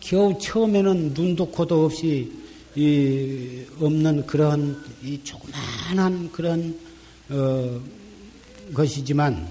[0.00, 2.30] 겨우 처음에는 눈도 코도 없이
[3.80, 4.82] 없는 그런
[5.22, 6.78] 조그만한 그런
[7.30, 7.80] 어,
[8.74, 9.48] 것이지만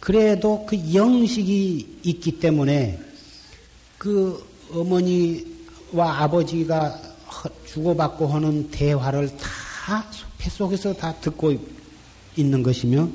[0.00, 2.98] 그래도 그 영식이 있기 때문에
[3.98, 4.42] 그
[4.72, 7.00] 어머니와 아버지가
[7.66, 9.63] 주고받고 하는 대화를 다
[10.38, 11.54] 뱃속에서 다 듣고
[12.36, 13.08] 있는 것이며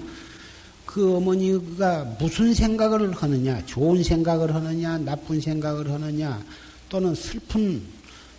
[0.86, 6.44] 그 어머니가 무슨 생각을 하느냐, 좋은 생각을 하느냐, 나쁜 생각을 하느냐,
[6.90, 7.82] 또는 슬픈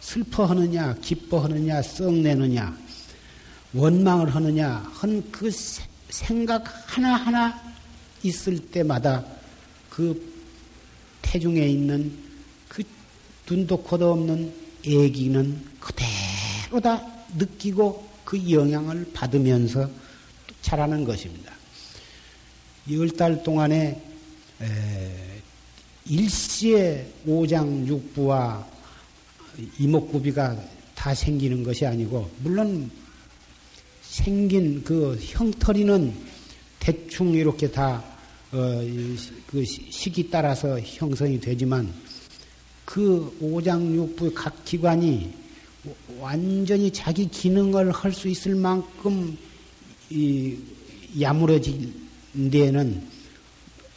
[0.01, 2.77] 슬퍼하느냐, 기뻐하느냐, 썩내느냐,
[3.73, 5.51] 원망을 하느냐, 한 그
[6.11, 7.61] 생각 하나하나
[8.23, 9.25] 있을 때마다
[9.89, 10.35] 그
[11.23, 12.13] 태중에 있는
[12.69, 12.83] 그
[13.49, 14.53] 눈도 코도 없는
[14.85, 17.01] 애기는 그대로 다
[17.37, 19.91] 느끼고 그 영향을 받으면서
[20.63, 21.53] 자라는 것입니다.
[22.89, 24.01] 열 달 동안에
[26.07, 28.65] 일시에 오장육부와
[29.81, 30.63] 이목구비가
[30.95, 32.89] 다 생기는 것이 아니고 물론
[34.03, 36.15] 생긴 그 형터리는
[36.79, 38.05] 대충 이렇게 다
[38.53, 38.81] 어,
[39.49, 41.93] 그 시기 따라서 형성이 되지만
[42.85, 45.40] 그 오장육부 각 기관이
[46.19, 49.37] 완전히 자기 기능을 할 수 있을 만큼
[50.11, 50.57] 이
[51.19, 51.95] 야무러진
[52.51, 53.03] 데에는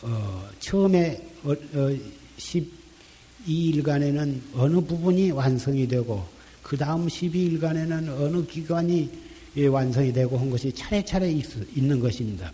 [0.01, 1.97] 어, 처음에 어, 어,
[2.38, 6.25] 12일간에는 어느 부분이 완성이 되고
[6.61, 9.09] 그 다음 12일간에는 어느 기관이
[9.55, 11.45] 예, 완성이 되고 한 것이 차례차례 있,
[11.77, 12.51] 있는 것입니다.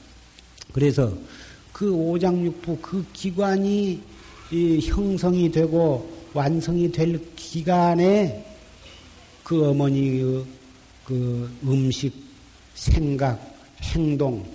[0.74, 1.16] 그래서
[1.72, 4.02] 그 오장육부 그 기관이
[4.84, 8.49] 형성이 되고 완성이 될 기간에
[9.50, 10.46] 그 어머니의
[11.04, 12.14] 그 음식,
[12.76, 13.40] 생각,
[13.82, 14.46] 행동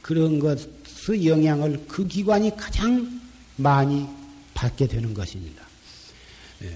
[0.00, 3.20] 그런 것의 영향을 그 기관이 가장
[3.56, 4.06] 많이
[4.54, 5.60] 받게 되는 것입니다.
[6.62, 6.72] 예,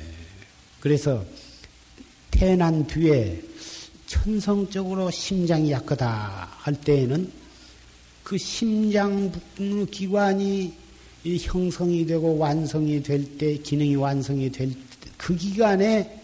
[0.80, 1.24] 그래서
[2.32, 3.40] 태어난 뒤에
[4.08, 7.30] 천성적으로 심장이 약하다 할 때에는
[8.24, 9.30] 그 심장
[9.88, 10.74] 기관이
[11.24, 14.68] 형성이 되고 완성이 될 때, 기능이 완성이 될
[15.18, 16.18] 그 기간에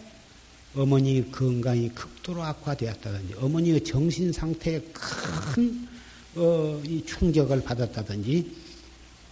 [0.75, 5.87] 어머니 건강이 극도로 악화되었다든지, 어머니의 정신 상태에 큰
[6.35, 8.51] 어, 충격을 받았다든지,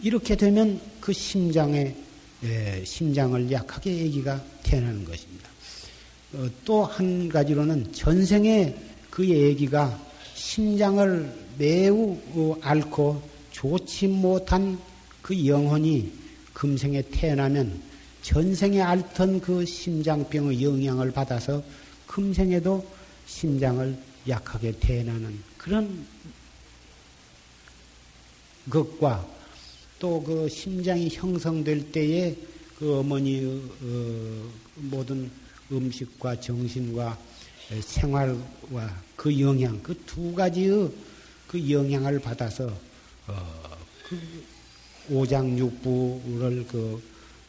[0.01, 1.95] 이렇게 되면 그 심장에,
[2.43, 5.49] 예, 심장을 약하게 아기가 태어나는 것입니다.
[6.33, 8.75] 어, 또한 가지로는 전생에
[9.09, 9.99] 그 아기가
[10.33, 13.21] 심장을 매우 어, 앓고
[13.51, 14.79] 좋지 못한
[15.21, 16.11] 그 영혼이
[16.53, 17.92] 금생에 태어나면
[18.23, 21.61] 전생에 앓던 그 심장병의 영향을 받아서
[22.07, 22.85] 금생에도
[23.27, 23.97] 심장을
[24.27, 26.05] 약하게 태어나는 그런
[28.69, 29.27] 것과
[29.99, 32.35] 또 그 심장이 형성될 때에
[32.77, 35.29] 그 어머니의 어, 모든
[35.71, 37.17] 음식과 정신과
[37.81, 40.91] 생활과 그 영향, 그 두 가지의
[41.47, 42.65] 그 영향을 받아서
[43.27, 44.19] 어, 그
[45.09, 47.01] 오장육부를 그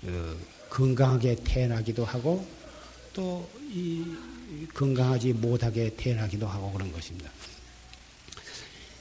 [0.05, 0.37] 어,
[0.75, 2.47] 건강하게 태어나기도 하고
[3.13, 4.05] 또 이
[4.73, 7.29] 건강하지 못하게 태어나기도 하고 그런 것입니다.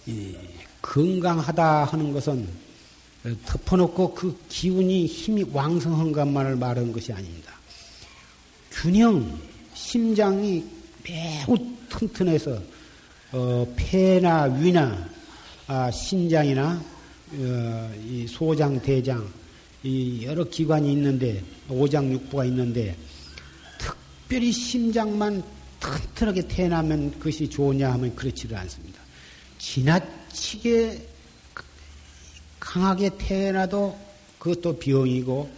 [0.07, 0.35] 이
[0.81, 2.47] 건강하다 하는 것은
[3.45, 7.53] 덮어놓고 그 기운이 힘이 왕성한 것만을 말하는 것이 아닙니다.
[8.71, 9.39] 균형,
[9.75, 10.65] 심장이
[11.03, 11.55] 매우
[11.89, 12.59] 튼튼해서
[13.31, 15.07] 어, 폐나 위나
[15.67, 16.83] 아, 신장이나
[17.33, 19.42] 어, 이 소장, 대장 이
[19.85, 22.95] 여러 기관이 있는데 오장육부가 있는데
[23.77, 25.43] 특별히 심장만
[25.79, 29.01] 튼튼하게 태어나면 그것이 좋으냐 하면 그렇지를 않습니다.
[29.59, 31.07] 지나치게
[32.59, 33.99] 강하게 태어나도
[34.39, 35.51] 그것도 병이고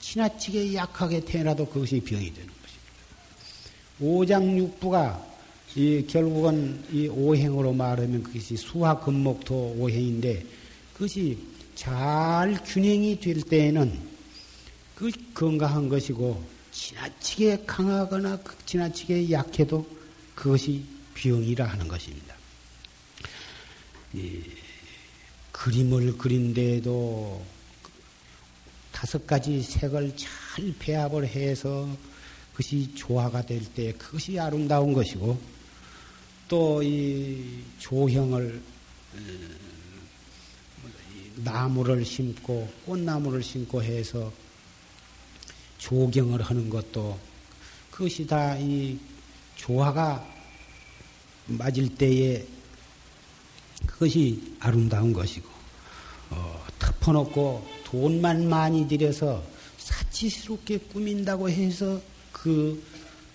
[0.00, 4.00] 지나치게 약하게 태어나도 그것이 병이 되는 것입니다.
[4.00, 5.26] 오장육부가
[5.74, 10.44] 이 결국은 이 오행으로 말하면 그것이 수화 금목토 오행인데
[10.92, 11.38] 그것이
[11.76, 14.16] 잘 균형이 될 때에는
[14.96, 19.86] 그 건강한 것이고 지나치게 강하거나 지나치게 약해도
[20.34, 20.82] 그것이
[21.14, 22.34] 병이라 하는 것입니다.
[25.52, 27.44] 그림을 그린데도
[28.90, 31.86] 다섯 가지 색을 잘 배합을 해서
[32.52, 35.38] 그것이 조화가 될 때 그것이 아름다운 것이고
[36.48, 38.62] 또 이 조형을
[41.36, 44.32] 나무를 심고 꽃나무를 심고 해서
[45.78, 47.18] 조경을 하는 것도
[47.90, 48.98] 그것이 다 이
[49.56, 50.24] 조화가
[51.46, 52.44] 맞을 때에
[53.84, 55.48] 그것이 아름다운 것이고
[56.30, 59.42] 어, 덮어놓고 돈만 많이 들여서
[59.78, 62.00] 사치스럽게 꾸민다고 해서
[62.32, 62.82] 그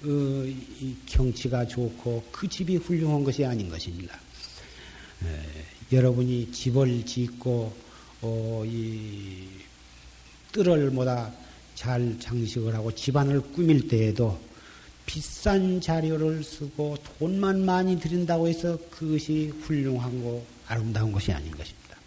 [0.04, 0.08] 어,
[1.06, 4.18] 경치가 좋고 그 집이 훌륭한 것이 아닌 것입니다.
[5.24, 7.91] 에, 여러분이 집을 짓고
[8.22, 9.48] 어, 이
[10.52, 11.32] 뜰을 뭐다
[11.76, 14.40] 잘 장식을 하고 집안을 꾸밀 때에도
[15.06, 21.98] 비싼 자료를 쓰고 돈만 많이 들인다고 해서 그것이 훌륭하고 아름다운 것이 아닌 것입니다.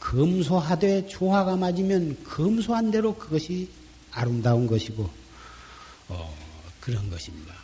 [0.00, 3.68] 검소하되 조화가 맞으면 검소한 대로 그것이
[4.10, 5.08] 아름다운 것이고
[6.08, 6.36] 어,
[6.80, 7.54] 그런 것입니다.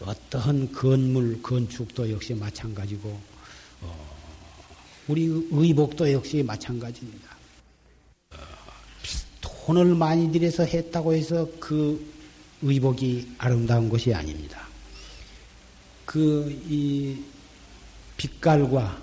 [0.00, 3.18] 어떠한 건물, 건축도 역시 마찬가지고,
[3.80, 4.13] 어,
[5.08, 7.36] 우리 의복도 역시 마찬가지입니다.
[8.32, 8.36] 어,
[9.40, 12.12] 돈을 많이 들여서 했다고 해서 그
[12.62, 14.66] 의복이 아름다운 것이 아닙니다.
[16.06, 17.18] 그, 이,
[18.16, 19.02] 빛깔과,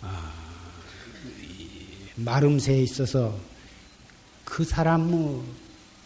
[0.00, 0.32] 아,
[2.16, 3.38] 마름새에 있어서
[4.44, 5.40] 그 사람의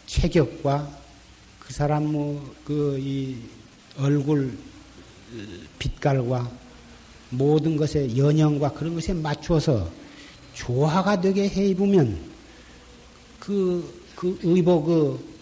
[0.05, 0.99] 체격과
[1.59, 3.35] 그 사람의 그 이
[3.99, 4.55] 얼굴
[5.79, 6.51] 빛깔과
[7.29, 9.89] 모든 것의 연형과 그런 것에 맞추어서
[10.53, 12.17] 조화가 되게 해 입으면
[13.39, 15.37] 그, 그 의복 그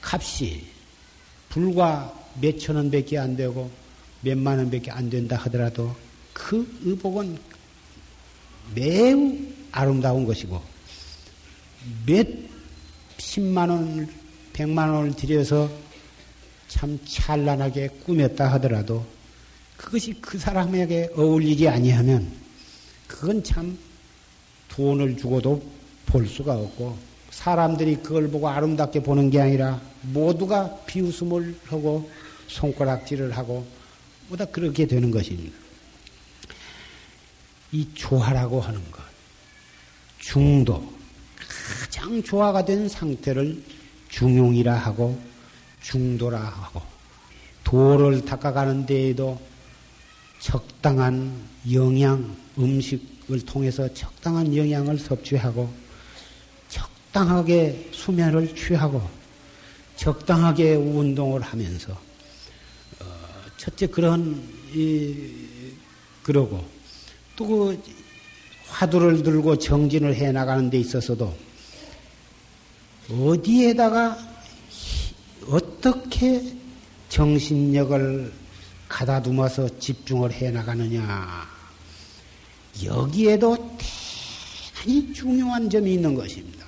[0.00, 0.62] 값이
[1.48, 3.70] 불과 몇 천 원밖에 안 되고
[4.22, 5.94] 몇 만 원밖에 안 된다 하더라도
[6.32, 7.38] 그 의복은
[8.74, 9.36] 매우
[9.72, 10.60] 아름다운 것이고
[12.06, 12.26] 몇
[13.18, 14.08] 십만 원,
[14.52, 15.70] 백만 원을 들여서
[16.68, 19.04] 참 찬란하게 꾸몄다 하더라도
[19.80, 22.30] 그것이 그 사람에게 어울리지 아니하면
[23.08, 23.78] 그건 참
[24.68, 25.62] 돈을 주고도
[26.04, 26.98] 볼 수가 없고
[27.30, 32.10] 사람들이 그걸 보고 아름답게 보는 게 아니라 모두가 비웃음을 하고
[32.48, 33.66] 손가락질을 하고
[34.28, 35.56] 뭐다 그렇게 되는 것입니다.
[37.72, 39.02] 이 조화라고 하는 것,
[40.18, 40.92] 중도,
[41.38, 43.62] 가장 조화가 된 상태를
[44.10, 45.18] 중용이라 하고
[45.80, 46.82] 중도라 하고
[47.64, 49.40] 도를 닦아가는 데에도
[50.40, 51.32] 적당한
[51.72, 55.72] 영양, 음식을 통해서 적당한 영양을 섭취하고
[56.68, 59.00] 적당하게 수면을 취하고
[59.96, 63.04] 적당하게 운동을 하면서 어,
[63.56, 64.42] 첫째 그런
[64.74, 65.30] 이
[66.22, 66.64] 그러고
[67.36, 67.82] 또 그
[68.70, 71.36] 화두를 들고 정진을 해 나가는 데 있어서도
[73.10, 74.16] 어디에다가
[75.48, 76.54] 어떻게
[77.08, 78.32] 정신력을
[78.90, 81.48] 가다듬어서 집중을 해 나가느냐.
[82.84, 86.66] 여기에도 대단히 중요한 점이 있는 것입니다.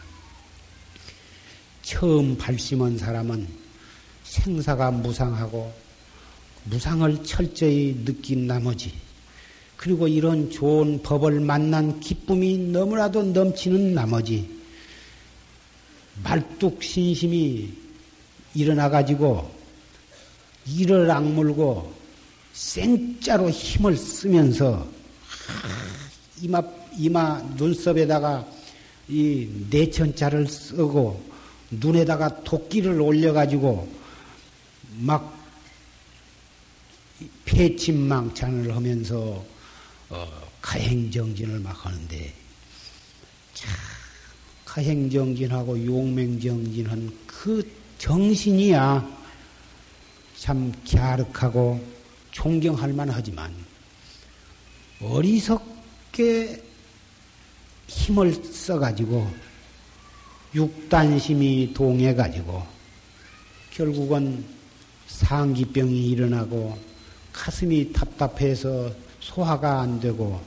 [1.82, 3.46] 처음 발심한 사람은
[4.22, 5.74] 생사가 무상하고
[6.64, 8.92] 무상을 철저히 느낀 나머지
[9.76, 14.48] 그리고 이런 좋은 법을 만난 기쁨이 너무나도 넘치는 나머지
[16.22, 17.72] 말뚝신심이
[18.54, 19.50] 일어나가지고
[20.66, 22.01] 이를 악물고
[22.52, 24.86] 생자로 힘을 쓰면서
[26.40, 26.62] 이마,
[26.96, 28.46] 이마 눈썹에다가
[29.08, 31.30] 이 내천자를 쓰고
[31.70, 34.02] 눈에다가 도끼를 올려가지고
[34.98, 35.38] 막
[37.44, 39.44] 폐침망찬을 하면서
[40.10, 40.28] 어,
[40.60, 42.34] 가행정진을 막 하는데
[43.54, 43.70] 참
[44.64, 49.22] 가행정진하고 용맹정진한 그 정신이야.
[50.38, 52.01] 참 갸륵하고
[52.32, 53.54] 존경할 만하지만
[55.00, 56.62] 어리석게
[57.86, 59.30] 힘을 써가지고
[60.54, 62.62] 육단심이 동해가지고
[63.70, 64.44] 결국은
[65.06, 66.78] 상기병이 일어나고
[67.32, 70.40] 가슴이 답답해서 소화가 안 되고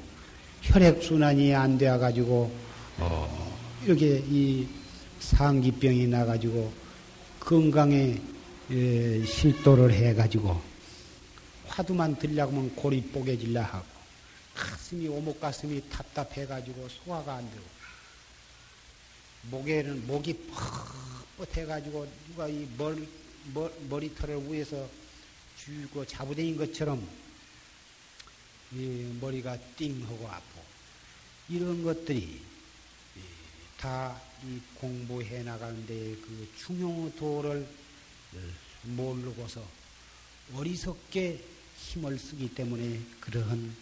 [0.62, 2.52] 혈액순환이 안 되어 가지고
[2.98, 4.68] 어, 이렇게 이
[5.20, 6.72] 상기병이 나 가지고
[7.40, 8.20] 건강에
[8.72, 10.60] 에, 실도를 해 가지고
[11.76, 13.86] 화두만 들려고 하면 골이 뽀개질라 하고
[14.54, 17.64] 가슴이 오목 가슴이 답답해 가지고 소화가 안 되고
[19.52, 20.34] 목에는 목이
[21.38, 23.08] 뻣뻣해 가지고 누가 이 머리,
[23.90, 24.90] 머리털을 위에서
[25.60, 27.08] 쥐고 잡아다닌 것처럼
[29.22, 30.64] 머리가 띵하고 아프고
[31.50, 32.42] 이런 것들이
[33.78, 37.68] 다 이 공부해 나가는데 그 중요도를
[38.84, 39.66] 모르고서
[40.54, 41.44] 어리석게
[41.96, 43.74] 힘을 쓰기 때문에 그러한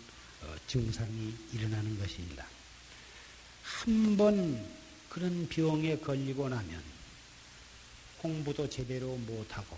[0.44, 2.46] 어, 증상이 일어나는 것입니다.
[3.64, 4.64] 한 번
[5.10, 6.84] 그런 병에 걸리고 나면
[8.20, 9.78] 공부도 제대로 못하고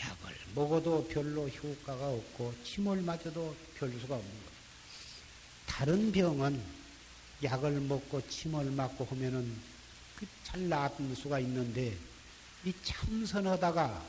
[0.00, 4.50] 약을 먹어도 별로 효과가 없고 침을 맞아도 별 수가 없는 거예요.
[5.66, 6.62] 다른 병은
[7.42, 9.50] 약을 먹고 침을 맞고 하면은
[10.16, 11.96] 그잘 나을 수가 있는데
[12.64, 14.06] 이 참선하다가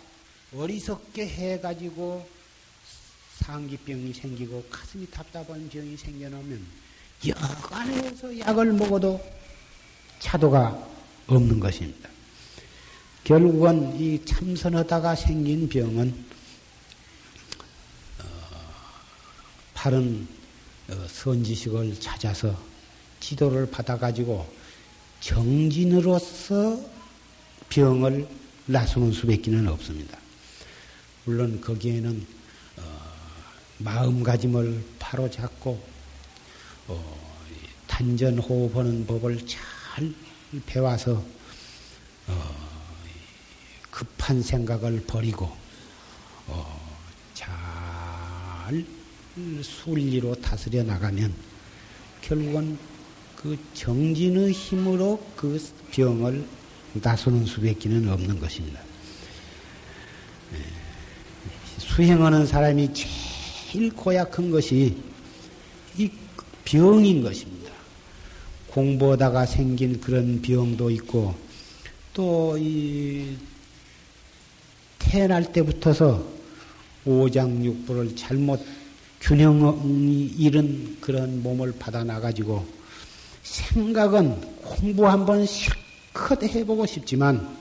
[0.53, 2.34] 어리석게 해가지고
[3.39, 6.65] 상기병이 생기고 가슴이 답답한 병이 생겨나면
[7.27, 9.21] 여간에서 약을 먹어도
[10.19, 10.87] 차도가
[11.27, 12.09] 없는 것입니다.
[13.23, 16.25] 결국은 이 참선하다가 생긴 병은
[18.19, 18.25] 어,
[19.73, 20.27] 바른
[20.89, 22.55] 어, 선지식을 찾아서
[23.19, 24.47] 지도를 받아가지고
[25.19, 26.79] 정진으로서
[27.69, 28.27] 병을
[28.67, 30.19] 나서는 수밖에는 없습니다.
[31.23, 32.34] 물론 거기에는 어,
[33.79, 35.81] 마음가짐을 바로 잡고
[36.87, 37.25] 어,
[37.87, 40.13] 단전 호흡하는 법을 잘
[40.65, 41.23] 배워서
[42.27, 42.55] 어,
[43.91, 45.51] 급한 생각을 버리고
[46.47, 46.97] 어,
[47.33, 48.85] 잘
[49.61, 51.33] 순리로 다스려 나가면
[52.21, 52.77] 결국은
[53.35, 55.61] 그 정진의 힘으로 그
[55.91, 56.47] 병을
[56.93, 58.79] 나서는 수밖에는 없는 것입니다.
[60.53, 60.59] 예.
[61.77, 62.93] 수행하는 사람이
[63.75, 64.95] 제일 고약한 것이
[65.97, 66.09] 이
[66.63, 67.73] 병인 것입니다.
[68.67, 71.35] 공부하다가 생긴 그런 병도 있고
[72.13, 73.35] 또 이
[74.97, 76.25] 태어날 때부터서
[77.03, 78.65] 오장육부를 잘못
[79.19, 82.65] 균형이 잃은 그런 몸을 받아 나가지고
[83.43, 87.57] 생각은 공부 한번 실컷 해보고 싶지만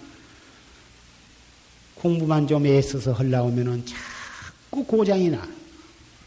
[1.96, 5.63] 공부만 좀 애써서 흘러오면은 자꾸 고장이 나.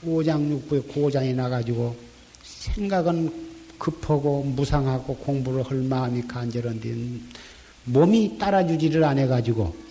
[0.03, 1.95] 오장육부에 고장이 나가지고
[2.43, 6.95] 생각은 급하고 무상하고 공부를 할 마음이 간절한데
[7.85, 9.87] 몸이 따라주지를 않아가지고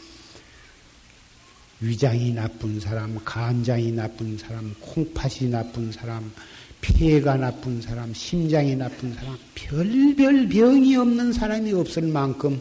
[1.81, 6.33] 위장이 나쁜 사람, 간장이 나쁜 사람, 콩팥이 나쁜 사람,
[6.81, 12.61] 폐가 나쁜 사람, 심장이 나쁜 사람, 별별 병이 없는 사람이 없을 만큼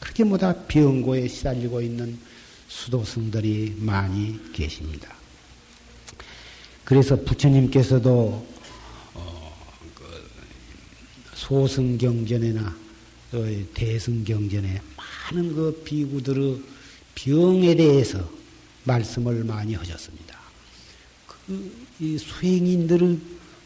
[0.00, 2.18] 그렇게 모다 병고에 시달리고 있는
[2.68, 5.17] 수도승들이 많이 계십니다.
[6.88, 8.46] 그래서 부처님께서도
[9.12, 9.56] 어,
[9.94, 10.04] 그
[11.34, 12.74] 소승경전에나
[13.74, 16.62] 대승경전에 많은 그 비구들의
[17.14, 18.26] 병에 대해서
[18.84, 20.38] 말씀을 많이 하셨습니다.
[21.26, 23.18] 그 수행인들의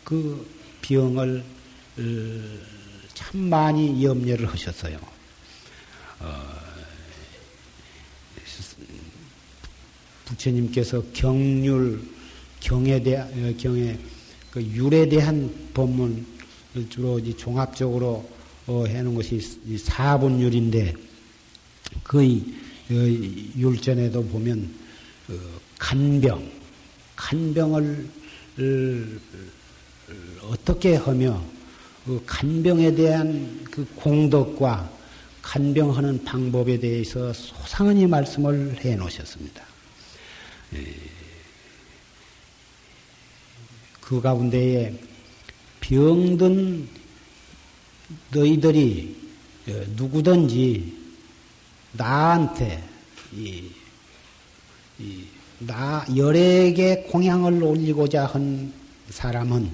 [0.03, 0.45] 그
[0.83, 1.45] 병을
[1.99, 2.03] 어,
[3.14, 4.99] 참 많이 염려를 하셨어요.
[6.18, 6.61] 어,
[10.25, 12.12] 부처님께서 경률
[12.63, 13.99] 경에 대한 어, 경에
[14.51, 16.25] 그 율에 대한 법문을
[16.89, 18.29] 주로 종합적으로
[18.67, 19.41] 어, 해놓은 것이
[19.79, 20.95] 사분율인데
[22.05, 22.45] 거의
[22.91, 24.73] 어, 율전에도 보면
[25.29, 25.35] 어,
[25.79, 26.51] 간병,
[27.17, 28.09] 간병을
[30.43, 31.43] 어떻게 하며
[32.05, 34.91] 그 간병에 대한 그 공덕과
[35.41, 39.65] 간병하는 방법에 대해서 소상히 말씀을 해 놓으셨습니다.
[40.75, 41.12] 예.
[44.03, 44.93] 그 가운데에
[45.81, 46.87] 병든
[48.31, 49.17] 너희들이
[49.69, 50.93] 어, 누구든지
[51.93, 52.83] 나한테
[53.35, 53.71] 이,
[54.99, 55.25] 이,
[55.61, 58.73] 나 열에게 공양을 올리고자 한
[59.09, 59.71] 사람은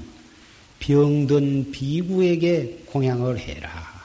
[0.79, 3.99] 병든 비구에게 공양을 해라.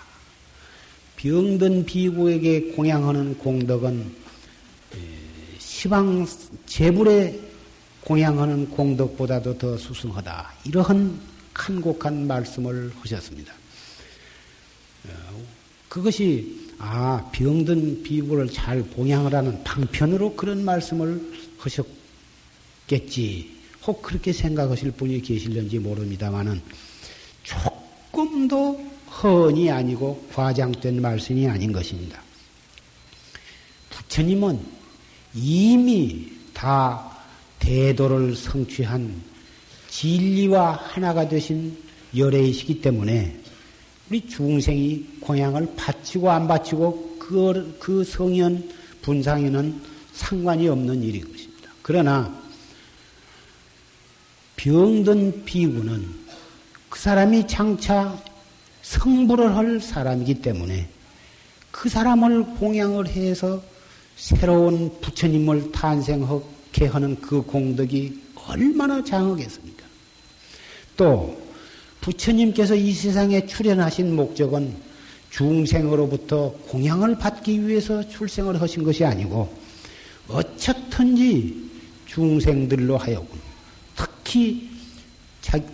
[1.18, 4.24] 병든 비구에게 공양하는 공덕은
[5.60, 6.26] 시방
[6.66, 7.40] 재불에
[8.06, 10.54] 공양하는 공덕보다도 더 수승하다.
[10.66, 11.20] 이러한
[11.54, 13.54] 간곡한 말씀을 하셨습니다.
[15.88, 21.22] 그것이 아 병든 비구를 잘 공양하라는 방편으로 그런 말씀을
[22.88, 23.54] 하셨겠지.
[23.86, 26.62] 혹 그렇게 생각하실 분이 계실는지 모릅니다만은
[27.44, 28.92] 조금도
[29.22, 32.22] 허언이 아니고 과장된 말씀이 아닌 것입니다.
[33.90, 34.60] 부처님은
[35.36, 37.13] 이미 다
[37.64, 39.22] 대도를 성취한
[39.90, 41.78] 진리와 하나가 되신
[42.16, 43.40] 열애이시기 때문에
[44.10, 48.70] 우리 중생이 공양을 바치고 안 바치고 그, 그 성현
[49.02, 51.72] 분상에는 상관이 없는 일인 것입니다.
[51.82, 52.38] 그러나
[54.58, 56.06] 병든 비구는
[56.90, 58.22] 그 사람이 장차
[58.82, 60.90] 성불을 할 사람이기 때문에
[61.72, 63.64] 그 사람을 공양을 해서
[64.18, 66.40] 새로운 부처님을 탄생하
[66.74, 69.84] 게 하는 그 공덕이 얼마나 장하겠습니까?
[70.98, 71.42] 또
[72.02, 74.76] 부처님께서 이 세상에 출현하신 목적은
[75.30, 79.52] 중생으로부터 공양을 받기 위해서 출생을 하신 것이 아니고
[80.28, 81.70] 어쨌든지
[82.06, 83.40] 중생들로 하여금
[83.96, 84.70] 특히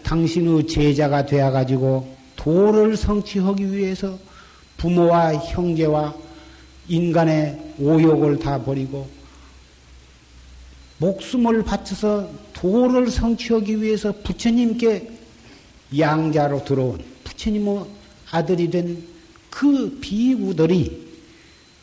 [0.04, 4.18] 당신의 제자가 되어 가지고 도를 성취하기 위해서
[4.78, 6.16] 부모와 형제와
[6.88, 9.19] 인간의 오욕을 다 버리고
[11.00, 15.10] 목숨을 바쳐서 도를 성취하기 위해서 부처님께
[15.98, 17.86] 양자로 들어온 부처님의
[18.32, 19.20] 아들이 된
[19.50, 21.10] 그 비구들이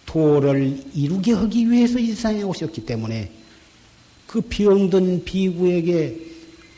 [0.07, 3.31] 도를 이루게 하기 위해서 이 세상에 오셨기 때문에
[4.27, 6.17] 그 병든 비구에게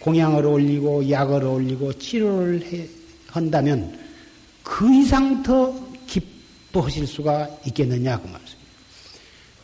[0.00, 2.88] 공양을 올리고 약을 올리고 치료를 해,
[3.28, 3.96] 한다면
[4.62, 5.74] 그 이상 더
[6.06, 8.56] 기뻐하실 수가 있겠느냐 그 말씀.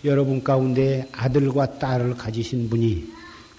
[0.05, 3.05] 여러분 가운데 아들과 딸을 가지신 분이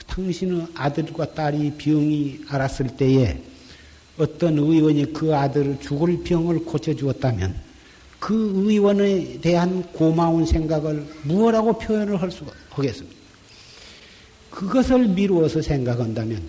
[0.05, 3.41] 당신의 아들과 딸이 병이 알았을 때에
[4.17, 7.55] 어떤 의원이 그 아들 죽을 병을 고쳐주었다면
[8.19, 13.15] 그 의원에 대한 고마운 생각을 무엇라고 표현을 할 수가 하겠습니까?
[14.51, 16.41] 그것을 미루어서 생각한다면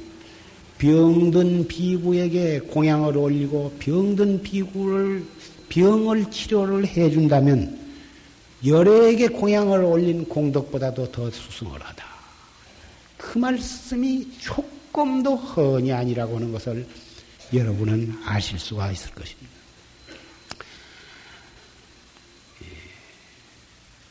[0.78, 5.24] 병든 비구에게 공양을 올리고 병든 비구를
[5.70, 7.85] 병을 치료를 해준다면
[8.64, 12.06] 열에게 공양을 올린 공덕보다도 더 수승을 하다.
[13.16, 16.86] 그 말씀이 조금도 헌이 아니라고 하는 것을
[17.52, 19.56] 여러분은 아실 수가 있을 것입니다.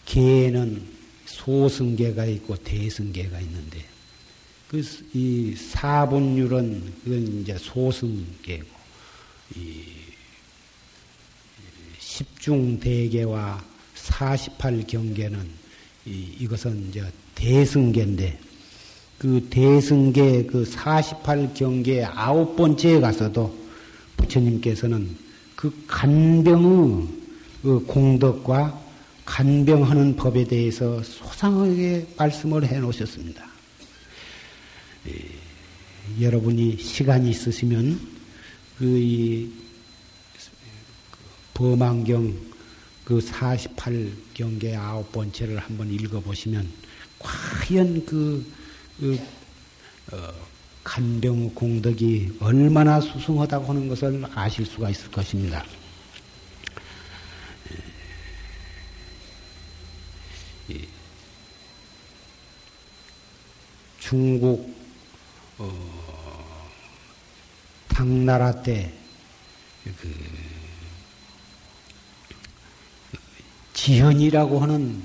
[0.05, 0.87] 개는
[1.25, 3.83] 소승계가 있고 대승계가 있는데
[4.67, 4.81] 그
[5.13, 8.67] 이 사분율은 그건 이제 소승계고
[9.55, 9.83] 이
[11.99, 13.63] 십중대계와
[14.05, 15.37] 48경계는
[16.05, 17.03] 이, 이것은 이제
[17.33, 18.39] 대승계인데
[19.17, 23.55] 그 대승계 그 48경계 아홉 번째에 가서도
[24.17, 25.15] 부처님께서는
[25.55, 27.07] 그 간병의
[27.61, 28.81] 그 공덕과
[29.25, 33.43] 간병하는 법에 대해서 소상하게 말씀을 해 놓으셨습니다.
[35.07, 37.99] 예, 여러분이 시간이 있으시면
[38.77, 39.49] 그이
[41.55, 42.54] 범안경
[43.05, 46.69] 그 48경계 아홉 번째를 한번 읽어보시면
[47.19, 48.45] 과연 그,
[48.99, 49.19] 그
[50.11, 50.33] 어,
[50.83, 55.63] 간병 공덕이 얼마나 수승하다고 하는 것을 아실 수가 있을 것입니다.
[63.99, 64.71] 중국
[65.57, 66.61] 어,
[67.87, 68.85] 당나라 때그
[73.75, 75.01] 지현이라고 하는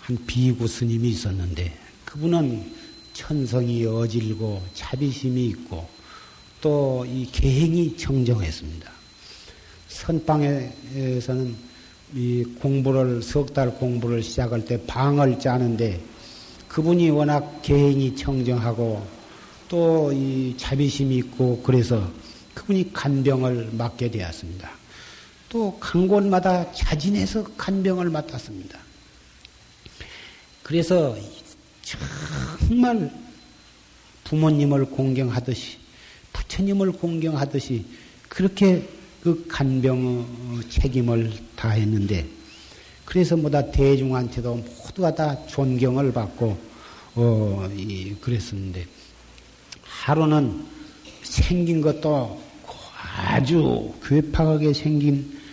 [0.00, 2.72] 한 비구 스님이 있었는데 그분은
[3.14, 5.88] 천성이 어질고 자비심이 있고
[6.60, 8.90] 또 이 계행이 청정했습니다.
[9.88, 11.54] 선방에서는
[12.14, 16.00] 이 공부를 석 달 공부를 시작할 때 방을 짜는데
[16.68, 19.06] 그분이 워낙 계행이 청정하고
[19.68, 22.10] 또 이 자비심이 있고 그래서
[22.54, 24.70] 그분이 간병을 맡게 되었습니다.
[25.54, 28.76] 또 간 곳마다 자진해서 간병을 맡았습니다.
[30.64, 31.16] 그래서
[32.58, 33.08] 정말
[34.24, 35.78] 부모님을 공경하듯이
[36.32, 37.84] 부처님을 공경하듯이
[38.28, 38.88] 그렇게
[39.22, 42.26] 그 간병 책임을 다했는데
[43.04, 46.58] 그래서 뭐다 대중한테도 모두가 다 존경을 받고
[47.14, 48.84] 어, 이, 그랬었는데
[49.84, 50.66] 하루는
[51.22, 52.42] 생긴 것도
[53.16, 55.43] 아주 괴팍하게 생긴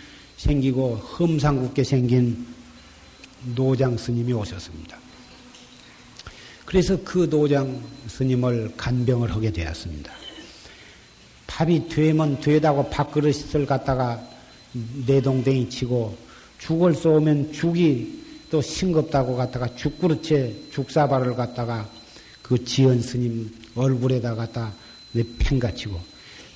[0.42, 2.46] 생기고 험상궂게 생긴
[3.54, 4.98] 노장 스님이 오셨습니다.
[6.64, 10.12] 그래서 그 노장 스님을 간병을 하게 되었습니다.
[11.46, 14.20] 밥이 되면 되다고 밥그릇을 갖다가
[15.06, 16.16] 내동댕이 치고
[16.58, 18.20] 죽을 쏘면 죽이
[18.50, 21.88] 또 싱겁다고 갖다가 죽그릇에 죽사발을 갖다가
[22.42, 24.72] 그 지연 스님 얼굴에다 갖다
[25.12, 26.00] 내팽가치고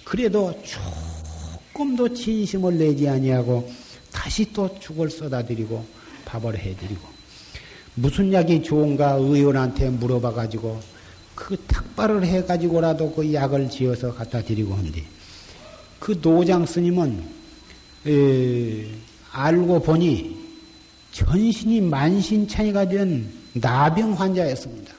[0.02, 0.60] 그래도
[1.76, 3.70] 조금도 진심을 내지 아니하고
[4.10, 5.84] 다시 또 죽을 쏟아드리고
[6.24, 7.06] 밥을 해드리고
[7.94, 10.80] 무슨 약이 좋은가 의원한테 물어봐 가지고
[11.34, 15.04] 그 탁발을 해 가지고라도 그 약을 지어서 갖다 드리고 한데
[15.98, 17.22] 그 노장 스님은
[18.06, 18.86] 에,
[19.32, 20.34] 알고 보니
[21.12, 24.94] 전신이 만신창이가 된 나병 환자였습니다.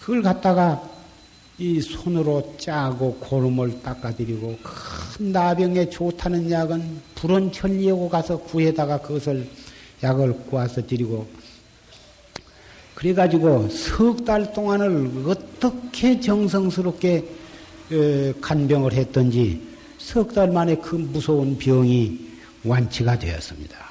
[0.00, 0.93] 그걸 갖다가
[1.58, 9.46] 이 손으로 짜고 고름을 닦아드리고 큰 나병에 좋다는 약은 불은 천리하고 가서 구해다가 그것을
[10.02, 11.26] 약을 구워서 드리고
[12.96, 17.24] 그래가지고 석 달 동안을 어떻게 정성스럽게
[18.40, 19.60] 간병을 했던지
[19.98, 22.18] 석 달 만에 그 무서운 병이
[22.64, 23.83] 완치가 되었습니다.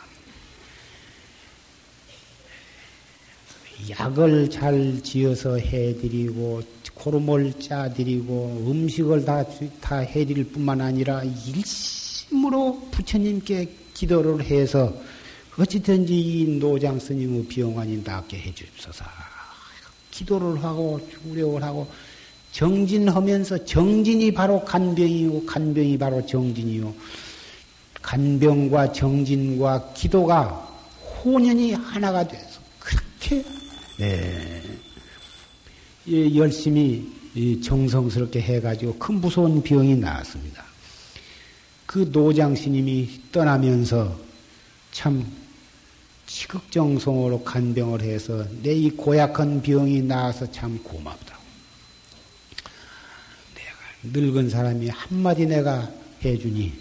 [3.89, 6.61] 약을 잘 지어서 해드리고
[6.93, 9.43] 고름을 짜드리고 음식을 다,
[9.81, 14.93] 다 해드릴 뿐만 아니라 일심으로 부처님께 기도를 해서
[15.57, 19.05] 어찌든지 이 노장 스님의 비용안이 낫게 해주옵소서.
[20.11, 21.87] 기도를 하고 주력을 하고
[22.51, 26.93] 정진하면서 정진이 바로 간병이고 간병이 바로 정진이요.
[28.01, 30.47] 간병과 정진과 기도가
[31.23, 33.43] 혼연이 하나가 돼서 그렇게
[33.99, 34.61] 예,
[36.07, 37.07] 예, 열심히
[37.63, 40.63] 정성스럽게 해가지고 큰 무서운 병이 나왔습니다.
[41.85, 44.17] 그 노장 스님이 떠나면서
[44.91, 45.25] 참
[46.25, 51.37] 치극정성으로 간병을 해서 내 이 고약한 병이 나아서 참 고맙다.
[53.55, 55.89] 내가 늙은 사람이 한마디 내가
[56.23, 56.73] 해주니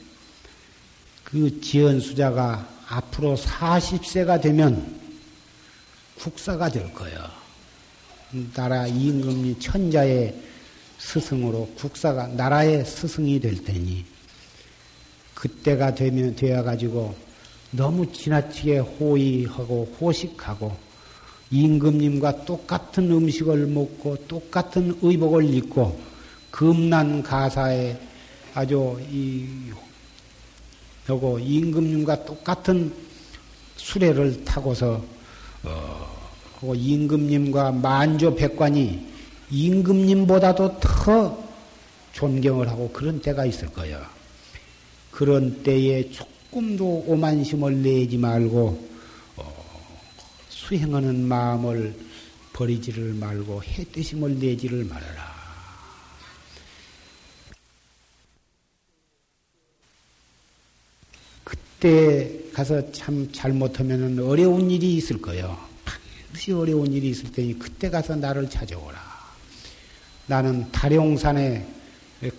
[1.25, 5.02] 그 지연수자가 앞으로 40세가 되면
[6.23, 7.33] 국사가 될 거야.
[8.55, 10.33] 나라 임금이 천자의
[10.99, 14.05] 스승으로 국사가 나라의 스승이 될 테니
[15.35, 17.17] 그때가 되면 되어 가지고
[17.73, 20.77] 너무 지나치게 호의하고 호식하고
[21.51, 26.01] 임금님과 똑같은 음식을 먹고 똑같은 의복을 입고
[26.53, 27.99] 금난 가사에
[28.55, 29.49] 아주 이
[31.11, 32.95] 요거 임금님과 똑같은
[33.77, 35.05] 수레를 타고서
[35.65, 39.07] 어, 임금님과 만조 백관이
[39.51, 41.43] 임금님보다도 더
[42.13, 44.11] 존경을 하고 그런 때가 있을 거야.
[45.11, 48.89] 그런 때에 조금도 오만심을 내지 말고
[49.37, 49.65] 어,
[50.49, 51.95] 수행하는 마음을
[52.53, 55.33] 버리지를 말고 해뜻심을 내지를 말아라.
[61.45, 65.59] 그때 가서 참 잘못하면 어려운 일이 있을 거예요.
[65.85, 69.01] 반드시 어려운 일이 있을 테니 그때 가서 나를 찾아오라.
[70.27, 71.67] 나는 다룡산에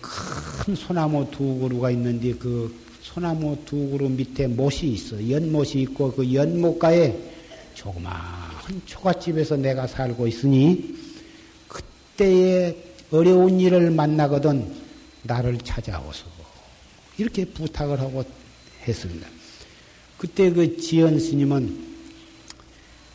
[0.00, 5.28] 큰 소나무 두 그루가 있는데 그 소나무 두 그루 밑에 못이 있어.
[5.28, 7.14] 연못이 있고 그 연못가에
[7.74, 10.96] 조그마한 초가집에서 내가 살고 있으니
[11.68, 12.76] 그때에
[13.10, 14.74] 어려운 일을 만나거든
[15.22, 16.26] 나를 찾아오소.
[17.18, 18.24] 이렇게 부탁을 하고
[18.86, 19.33] 했습니다.
[20.24, 21.84] 그때 그 지연 스님은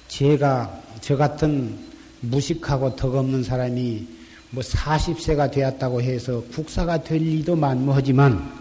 [0.09, 1.75] 제가 저 같은
[2.21, 4.05] 무식하고 덕없는 사람이
[4.51, 8.53] 뭐 40세가 되었다고 해서 국사가 될 리도 만무하지만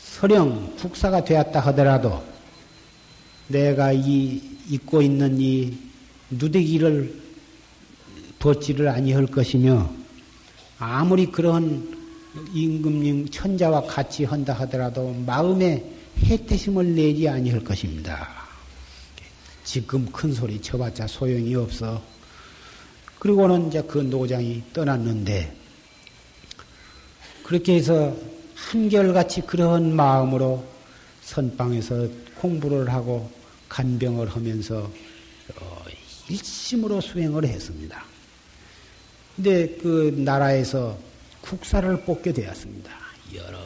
[0.00, 2.24] 설령 국사가 되었다 하더라도
[3.46, 5.78] 내가 이 입고 있는 이
[6.30, 7.22] 누대기를
[8.40, 9.88] 벗지를 아니할 것이며
[10.80, 11.96] 아무리 그런
[12.52, 18.44] 임금님 천자와 같이 한다 하더라도 마음에 해태심을 내지 아니할 것입니다.
[19.64, 22.02] 지금 큰 소리 쳐봤자 소용이 없어.
[23.18, 25.56] 그리고는 이제 그 노장이 떠났는데
[27.42, 28.14] 그렇게 해서
[28.54, 30.64] 한결같이 그런 마음으로
[31.22, 33.30] 선방에서 공부를 하고
[33.68, 34.90] 간병을 하면서
[35.56, 35.84] 어,
[36.28, 38.04] 일심으로 수행을 했습니다.
[39.36, 40.96] 근데 그 나라에서
[41.40, 42.90] 국사를 뽑게 되었습니다.
[43.34, 43.58] 여러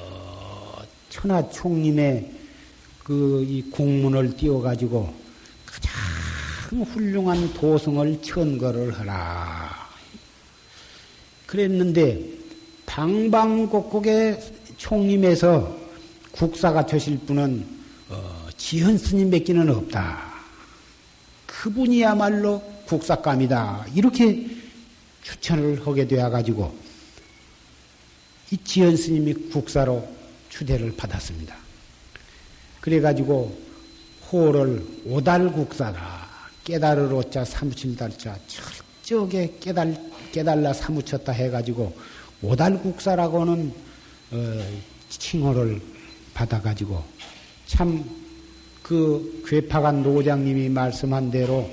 [1.09, 2.38] 천하 총림의
[3.09, 5.15] 그이 공문을 띄워가지고
[5.65, 9.89] 가장 훌륭한 도성을 천거를 하라.
[11.47, 12.23] 그랬는데
[12.85, 14.39] 방방곡곡의
[14.77, 15.75] 총림에서
[16.33, 17.67] 국사가 되실 분은
[18.11, 20.35] 어, 지현 스님밖에는 없다.
[21.47, 23.87] 그분이야말로 국사감이다.
[23.95, 24.51] 이렇게
[25.23, 26.77] 추천을 하게 되어 가지고
[28.51, 30.07] 이 지현 스님이 국사로
[30.51, 31.68] 추대를 받았습니다.
[32.89, 33.55] 그래 가지고
[34.33, 36.27] 호를 오달국사다.
[36.65, 39.95] 깨달을 오자 사무칠 달자 철저하게 깨달,
[40.33, 41.95] 깨달라 사무쳤다 해가지고
[42.41, 43.73] 오달국사라고는
[44.33, 44.65] 어,
[45.11, 45.81] 칭호를
[46.33, 47.05] 받아가지고
[47.67, 48.05] 참
[48.83, 51.71] 그 괴파간 노장님이 말씀한 대로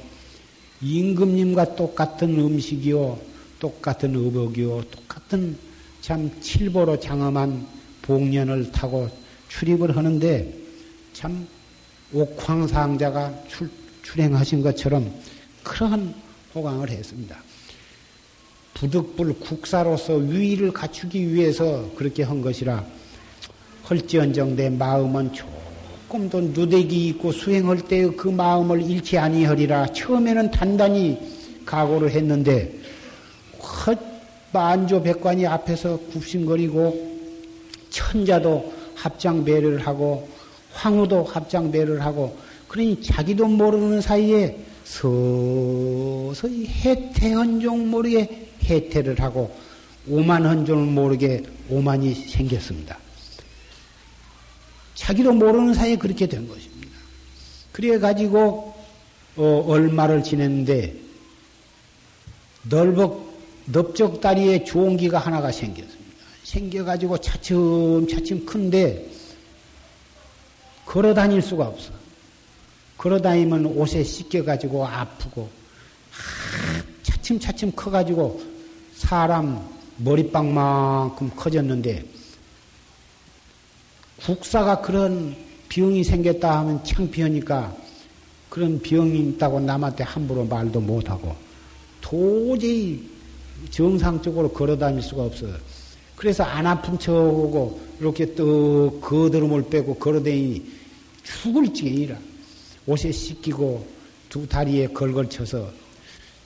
[0.81, 3.17] 임금님과 똑같은 음식이요,
[3.57, 5.57] 똑같은 의복이요, 똑같은
[6.01, 7.65] 참 칠보로 장엄한
[8.01, 9.09] 복년을 타고
[9.47, 10.64] 출입을 하는데
[11.15, 11.47] 참
[12.13, 13.69] 옥황상자가 출,
[14.03, 15.09] 출행하신 것처럼
[15.63, 16.13] 그러한
[16.53, 17.37] 호강을 했습니다.
[18.73, 22.85] 부득불 국사로서 위위를 갖추기 위해서 그렇게 한 것이라
[23.89, 31.17] 헐지언정 내 마음은 조금도 누대기 있고 수행할 때 그 마음을 잃지 아니하리라 처음에는 단단히
[31.65, 32.73] 각오를 했는데
[34.51, 37.19] 만조백관이 앞에서 굽신거리고
[37.89, 40.29] 천자도 합장 배를 하고
[40.75, 49.55] 황후도 합장배를 하고 그러니 자기도 모르는 사이에 서서히 해태헌종 모르게 해태를 하고
[50.07, 52.99] 오만헌종을 모르게 오만이 생겼습니다.
[54.93, 56.91] 자기도 모르는 사이에 그렇게 된 것입니다.
[57.71, 58.75] 그래 가지고
[59.35, 60.95] 어, 얼마를 지냈는데
[62.69, 63.25] 넓적
[63.65, 66.05] 넓적 다리에 좋은기가 하나가 생겼습니다.
[66.43, 69.09] 생겨가지고 차츰차츰 큰데
[70.85, 71.91] 걸어 다닐 수가 없어.
[72.97, 75.49] 걸어 다니면 옷에 씻겨가지고 아프고,
[77.03, 78.41] 차츰차츰 커가지고
[78.95, 79.67] 사람
[79.97, 82.05] 머리빵만큼 커졌는데,
[84.25, 85.35] 국사가 그런
[85.69, 87.75] 병이 생겼다 하면 창피하니까
[88.49, 91.35] 그런 병이 있다고 남한테 함부로 말도 못하고
[91.99, 93.03] 도저히
[93.69, 95.53] 정상적으로 걸어 다닐 수가 없어요.
[96.15, 100.74] 그래서 안 아픈 척하고 이렇게 또 거드름을 빼고 걸어 다니니
[101.25, 102.15] 죽을 지경이라.
[102.87, 103.85] 옷에 씻기고
[104.29, 105.69] 두 다리에 걸걸 쳐서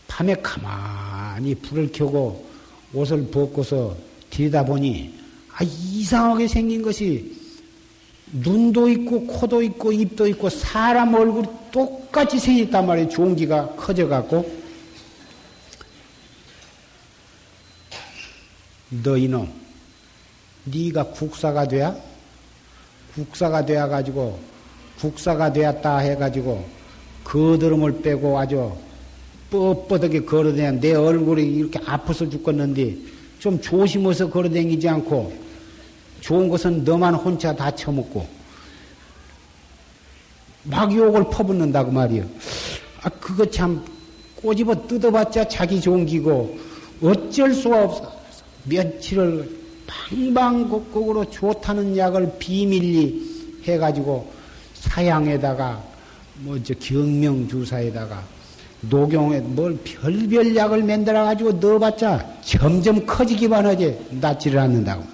[0.08, 2.48] 밤에 가만히 불을 켜고
[2.94, 3.96] 옷을 벗고서
[4.30, 5.14] 들여다보니
[5.54, 7.36] 아, 이상하게 생긴 것이
[8.32, 13.10] 눈도 있고 코도 있고 입도 있고 사람 얼굴이 똑같이 생겼단 말이에요.
[13.10, 14.60] 종기가 커져갖고
[19.04, 19.52] 너 이놈
[20.66, 21.96] 네가 국사가 돼야
[23.14, 24.40] 국사가 되어 가지고
[25.00, 26.64] 국사가 되었다 해가지고
[27.24, 28.72] 거드름을 빼고 아주
[29.52, 32.96] 뻣뻣하게 걸어다녀 내 얼굴이 이렇게 아파서 죽겠는데
[33.40, 35.34] 좀 조심해서 걸어다니지 않고
[36.20, 38.28] 좋은 것은 너만 혼자 다 처먹고
[40.64, 42.26] 막 욕을 퍼붓는다고 말이요.
[43.02, 43.84] 아 그거 참
[44.36, 46.58] 꼬집어 뜯어봤자 자기 좋은 기고
[47.02, 48.20] 어쩔 수가 없어.
[48.66, 49.50] 며칠을
[49.88, 54.39] 방방곡곡으로 좋다는 약을 비밀리 해가지고
[54.80, 55.84] 사양에다가
[56.36, 58.24] 뭐저 경명 주사에다가
[58.82, 65.06] 녹용에 뭘 별별 약을 만들어 가지고 넣어봤자 점점 커지기만 하지 낫지를 않는다고.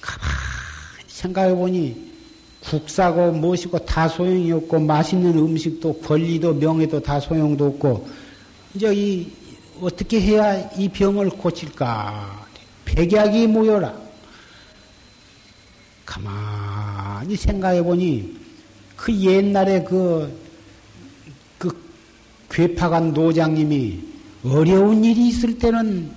[0.00, 2.08] 가만히 생각해 보니
[2.60, 8.08] 국사고 무엇이고 다 소용이 없고 맛있는 음식도 권리도 명예도 다 소용도 없고
[8.74, 9.30] 이제 이
[9.80, 12.46] 어떻게 해야 이 병을 고칠까?
[12.84, 13.94] 백약이 모여라.
[16.04, 16.67] 가만
[17.26, 18.36] 히 생각해 보니
[18.96, 20.32] 그 옛날에 그,
[21.58, 21.70] 그
[22.50, 24.00] 괴파간 노장님이
[24.44, 26.10] 어려운 일이 있을 때는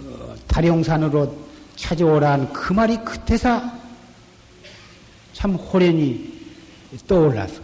[0.00, 1.36] 어, 다룡산으로
[1.76, 3.62] 찾아오라는 그 말이 그때서
[5.32, 6.36] 참 호련히
[7.06, 7.62] 떠올라서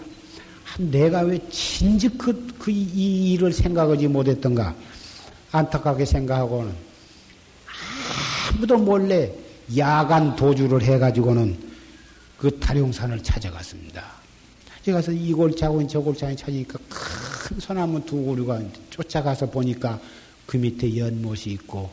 [0.78, 4.74] 내가 왜 진즉 그, 그, 이 일을 생각하지 못했던가?
[5.52, 6.72] 안타깝게 생각하고는
[8.50, 9.32] 아무도 몰래
[9.76, 11.73] 야간 도주를 해가지고는
[12.44, 14.04] 그 타룡산을 찾아갔습니다.
[14.80, 19.98] 찾아가서 이 골짜기 저 골짜기 찾으니까 큰 소나무 두 그루가 쫓아가서 보니까
[20.44, 21.90] 그 밑에 연못이 있고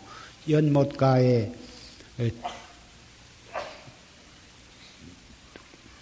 [0.49, 1.49] 연못가에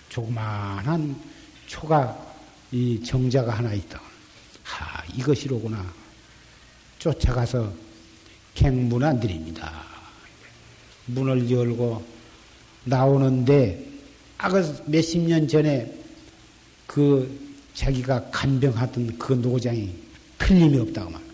[0.09, 1.15] 조그마한
[1.67, 2.35] 초가
[2.71, 4.01] 이 정자가 하나 있다.
[4.63, 5.93] 하 이것이로구나.
[6.97, 7.71] 쫓아가서
[8.55, 9.83] 갱문 안 드립니다.
[11.05, 12.03] 문을 열고
[12.85, 13.88] 나오는데 아
[14.39, 15.93] 그 몇십 년 전에
[16.87, 17.29] 그
[17.73, 19.93] 자기가 간병하던 그 노장이
[20.37, 21.29] 틀림이 없다고 말.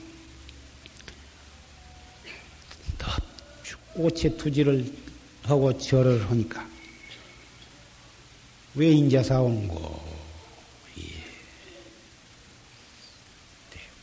[3.95, 4.91] 꽃에 투지를
[5.43, 6.67] 하고 절을 하니까
[8.73, 10.03] 왜 인자사 온고?
[10.97, 11.03] 예.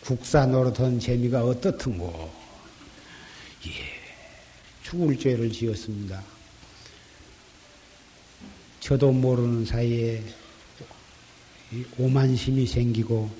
[0.01, 2.33] 국사 노릇한 재미가 어떻든고?
[3.67, 3.71] 예.
[4.83, 6.32] 죽을 죄를 지었습니다.
[8.83, 10.21] 저도 모르는 사이에
[11.97, 13.31] 오만심이 생기고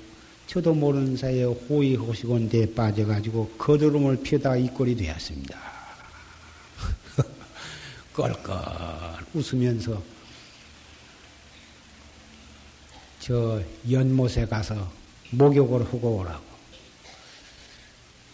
[0.47, 5.59] 저도 모르는 사이에 호의호식원대에 빠져가지고 거드름을 피우다가 이 꼴이 되었습니다.
[8.13, 8.55] 껄껄
[9.33, 10.01] 웃으면서
[13.19, 13.61] 저
[13.91, 14.91] 연못에 가서
[15.31, 16.43] 목욕을 하고 오라고.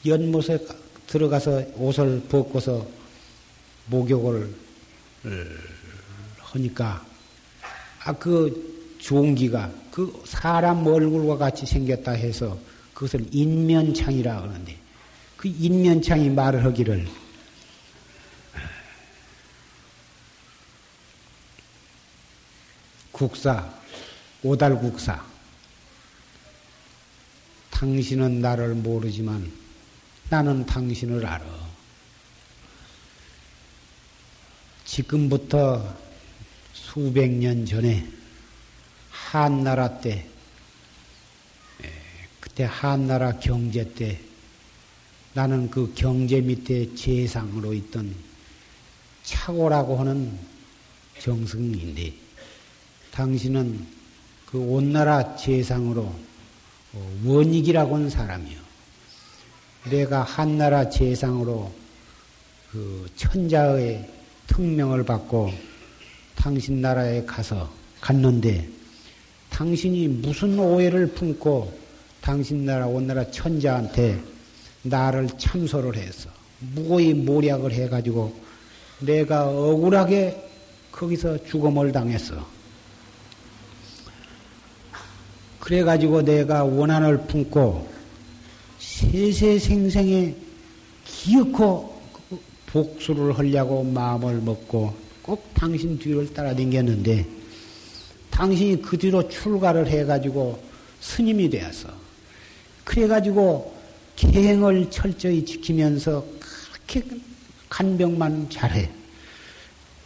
[0.06, 0.60] 연못에
[1.08, 2.88] 들어가서 옷을 벗고서
[3.88, 4.54] 목욕을
[6.52, 7.06] 하니까
[8.04, 12.58] 아 그 종기가 그 사람 얼굴과 같이 생겼다 해서
[12.94, 14.78] 그것을 인면창이라 하는데
[15.38, 17.08] 그 인면창이 말을 하기를
[23.12, 23.70] 국사
[24.44, 25.26] 오달국사
[27.70, 29.50] 당신은 나를 모르지만
[30.30, 31.46] 나는 당신을 알아.
[34.86, 36.09] 지금부터
[36.92, 38.04] 수백 년 전에
[39.12, 40.26] 한나라 때,
[42.40, 44.20] 그때 한나라 경제 때
[45.34, 48.16] 나는 그 경제 밑에 재상으로 있던
[49.24, 50.36] 차고라고 하는
[51.20, 52.12] 정승인데
[53.12, 53.86] 당신은
[54.48, 56.02] 그 온나라 재상으로
[56.94, 58.60] 어, 원익이라고 하는 사람이요.
[59.92, 61.72] 내가 한나라 재상으로
[62.72, 64.10] 그 천자의
[64.48, 65.69] 특명을 받고
[66.40, 68.68] 당신 나라에 가서 갔는데
[69.50, 71.78] 당신이 무슨 오해를 품고
[72.22, 74.22] 당신 나라 온나라 천자한테
[74.84, 76.30] 나를 참소를 해서
[76.60, 78.34] 무고히 모략을 해가지고
[79.00, 80.50] 내가 억울하게
[80.92, 82.46] 거기서 죽음을 당했어.
[85.60, 87.90] 그래가지고 내가 원한을 품고
[88.80, 90.36] 세세생생에
[91.06, 92.02] 기어코
[92.68, 97.24] 복수를 하려고 마음을 먹고 꼭 당신 뒤를 따라다녔는데
[98.32, 100.60] 당신이 그 뒤로 출가를 해가지고
[101.02, 101.88] 스님이 되어서
[102.84, 103.78] 그래가지고
[104.16, 106.26] 계행을 철저히 지키면서
[106.72, 107.04] 그렇게
[107.70, 108.90] 간병만 잘해.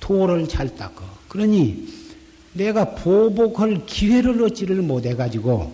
[0.01, 1.01] 도를 잘 닦어.
[1.29, 1.87] 그러니
[2.51, 5.73] 내가 보복할 기회를 얻지를 못해가지고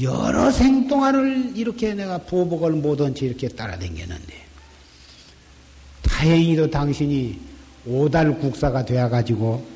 [0.00, 4.46] 여러 생 동안을 이렇게 내가 보복을 못한 채 이렇게 따라다녔는데
[6.02, 7.51] 다행히도 당신이
[7.86, 9.66] 오달 국사가 되어가지고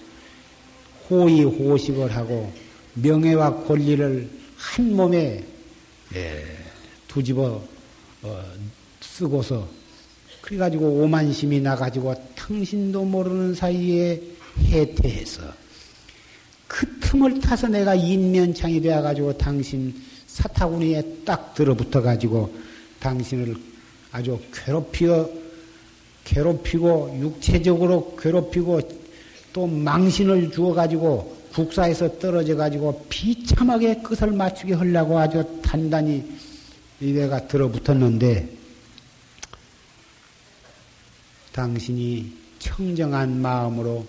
[1.11, 2.53] 호의 호식을 하고
[2.95, 5.45] 명예와 권리를 한 몸에
[6.15, 6.45] 예,
[7.09, 7.63] 두집어
[8.23, 8.45] 어,
[9.01, 9.69] 쓰고서
[10.41, 14.21] 그래가지고 오만심이 나가지고 당신도 모르는 사이에
[14.59, 15.43] 해태해서
[16.69, 19.95] 그 틈을 타서 내가 인면창이 되어가지고 당신
[20.27, 22.55] 사타구니에 딱 들어붙어가지고
[23.01, 23.57] 당신을
[24.13, 25.29] 아주 괴롭히어
[26.27, 28.81] 괴롭히고 육체적으로 괴롭히고
[29.53, 36.23] 또 망신을 주어가지고 국사에서 떨어져가지고 비참하게 끝을 맞추게 하려고 아주 단단히
[37.01, 38.49] 이래가 들어붙었는데
[41.53, 44.05] 당신이 청정한 마음으로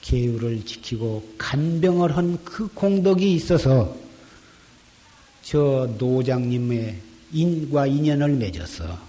[0.00, 3.94] 계율을 지키고 간병을 한 그 공덕이 있어서
[5.42, 6.96] 저 노장님의
[7.32, 9.07] 인과 인연을 맺어서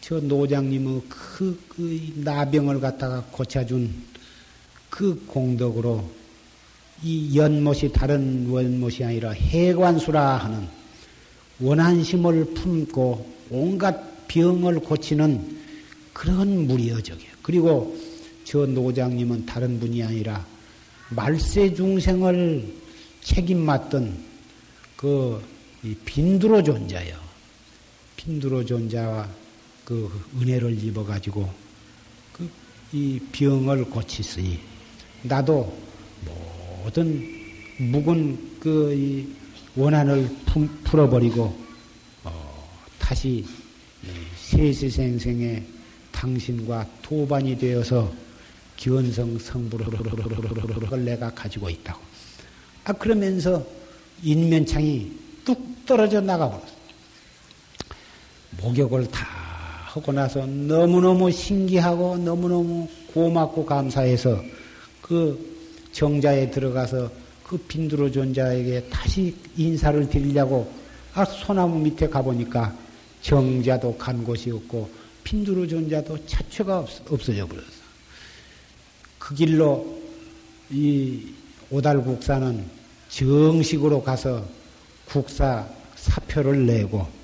[0.00, 3.92] 저 노장님의 그, 그 나병을 갖다가 고쳐준
[4.90, 6.08] 그 공덕으로
[7.02, 10.66] 이 연못이 다른 원못이 아니라 해관수라 하는
[11.60, 15.58] 원한심을 품고 온갖 병을 고치는
[16.12, 17.26] 그런 물이여 저게.
[17.42, 17.96] 그리고
[18.44, 20.44] 저 노장님은 다른 분이 아니라
[21.10, 22.66] 말세 중생을
[23.20, 24.16] 책임 맡던
[24.96, 25.42] 그
[26.04, 27.16] 빈두로 존자요.
[28.16, 29.28] 빈두로 존자와
[29.88, 31.50] 그 은혜를 입어가지고
[32.32, 34.58] 그 이 병을 고치으니
[35.22, 35.76] 나도
[36.82, 37.22] 모든
[37.78, 39.36] 묵은 그
[39.76, 40.28] 원한을
[40.84, 41.54] 풀어버리고
[42.24, 43.44] 어, 다시
[44.36, 45.66] 세세생생의
[46.12, 48.10] 당신과 도반이 되어서
[48.76, 49.86] 기원성 성부를
[51.04, 52.00] 내가 가지고 있다고.
[52.84, 53.64] 아, 그러면서
[54.22, 55.12] 인면창이
[55.44, 56.78] 뚝 떨어져 나가버렸어.
[58.62, 59.37] 목욕을 다
[59.98, 64.42] 하고 나서 너무너무 신기하고 너무너무 고맙고 감사해서
[65.02, 65.38] 그
[65.92, 67.10] 정자에 들어가서
[67.44, 70.70] 그 빈두로 존자에게 다시 인사를 드리려고
[71.14, 72.74] 아, 소나무 밑에 가보니까
[73.22, 74.88] 정자도 간 곳이 없고
[75.24, 77.66] 핀두루 존자도 자체가 없, 어져 버렸어.
[79.18, 79.98] 그 길로
[80.70, 81.22] 이
[81.70, 82.64] 오달국사는
[83.08, 84.44] 정식으로 가서
[85.06, 85.66] 국사
[85.96, 87.17] 사표를 내고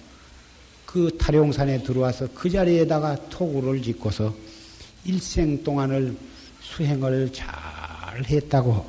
[0.94, 4.32] 그 타룡산에 들어와서 그 자리에다가 토구를 짓고서
[5.04, 6.16] 일생 동안을
[6.60, 7.48] 수행을 잘
[8.24, 8.88] 했다고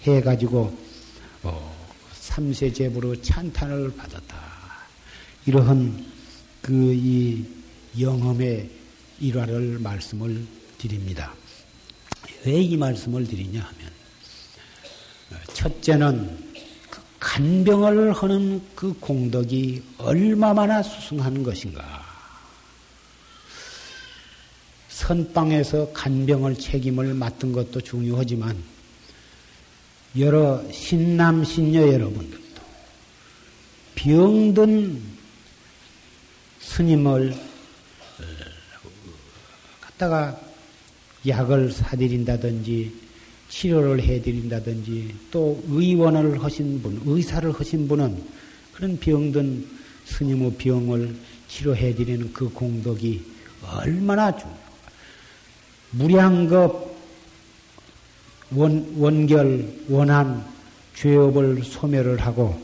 [0.00, 0.74] 해가지고
[1.42, 1.76] 어,
[2.14, 4.34] 삼세 제부로 찬탄을 받았다.
[5.44, 6.06] 이러한
[6.62, 7.44] 그 이
[8.00, 8.70] 영험의
[9.20, 10.42] 일화를 말씀을
[10.78, 11.34] 드립니다.
[12.46, 13.90] 왜 이 말씀을 드리냐 하면,
[15.52, 16.41] 첫째는 그
[17.22, 22.04] 간병을 하는 그 공덕이 얼마나 수승한 것인가.
[24.88, 28.60] 선방에서 간병을 책임을 맡은 것도 중요하지만,
[30.18, 32.60] 여러 신남, 신녀 여러분들도
[33.94, 35.00] 병든
[36.60, 37.36] 스님을
[39.80, 40.38] 갖다가
[41.26, 43.01] 약을 사드린다든지
[43.52, 48.24] 치료를 해드린다든지 또 의원을 하신 분, 의사를 하신 분은
[48.72, 49.68] 그런 병든
[50.06, 51.14] 스님의 병을
[51.48, 53.22] 치료해드리는 그 공덕이
[53.62, 54.62] 얼마나 중요한가.
[55.90, 56.92] 무량겁
[58.54, 60.44] 원, 원결, 원한,
[60.96, 62.60] 죄업을 소멸을 하고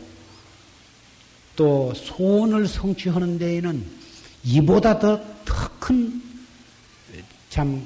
[1.55, 3.85] 또 소원을 성취하는 데에는
[4.45, 5.21] 이보다 더
[5.81, 6.29] 큰
[7.49, 7.83] 참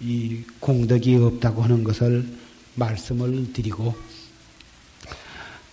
[0.00, 2.26] 이 공덕이 없다고 하는 것을
[2.74, 3.94] 말씀을 드리고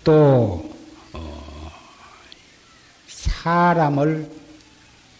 [0.04, 0.74] 또
[1.14, 1.72] 어,
[3.08, 4.30] 사람을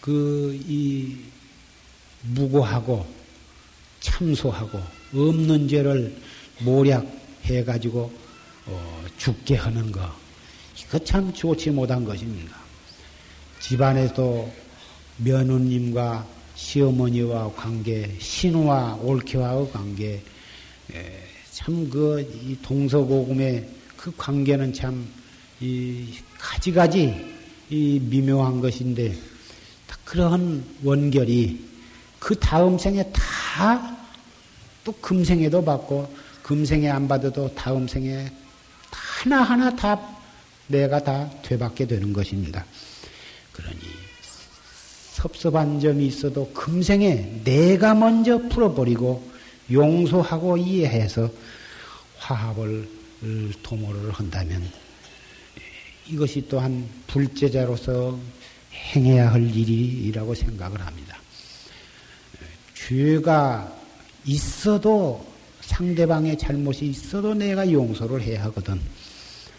[0.00, 1.16] 그 이
[2.22, 3.06] 무고하고
[4.00, 4.80] 참소하고
[5.14, 6.16] 없는 죄를
[6.60, 8.12] 모략해 가지고
[8.66, 10.00] 어, 죽게 하는 거
[10.80, 12.56] 이거 참 좋지 못한 것입니다.
[13.60, 14.50] 집안에도
[15.18, 20.22] 며느님과 시어머니와 관계, 신우와 옳게와의 관계,
[21.52, 25.04] 참 그 동서고금의 그 관계는 참이
[26.38, 27.34] 가지가지
[27.70, 29.16] 이 미묘한 것인데
[30.04, 31.64] 그러한 원결이
[32.18, 33.94] 그 다음 생에 다
[34.84, 38.30] 또 금생에도 받고 금생에 안 받아도 다음 생에
[38.90, 39.98] 하나하나 다
[40.66, 42.64] 내가 다 되받게 되는 것입니다.
[43.52, 43.80] 그러니
[45.24, 49.26] 섭섭한 점이 있어도 금생에 내가 먼저 풀어버리고
[49.72, 51.30] 용서하고 이해해서
[52.18, 52.86] 화합을
[53.62, 54.62] 도모를 한다면
[56.10, 58.18] 이것이 또한 불제자로서
[58.74, 61.18] 행해야 할 일이라고 생각을 합니다.
[62.74, 63.74] 죄가
[64.26, 65.24] 있어도
[65.62, 68.78] 상대방의 잘못이 있어도 내가 용서를 해야 하거든.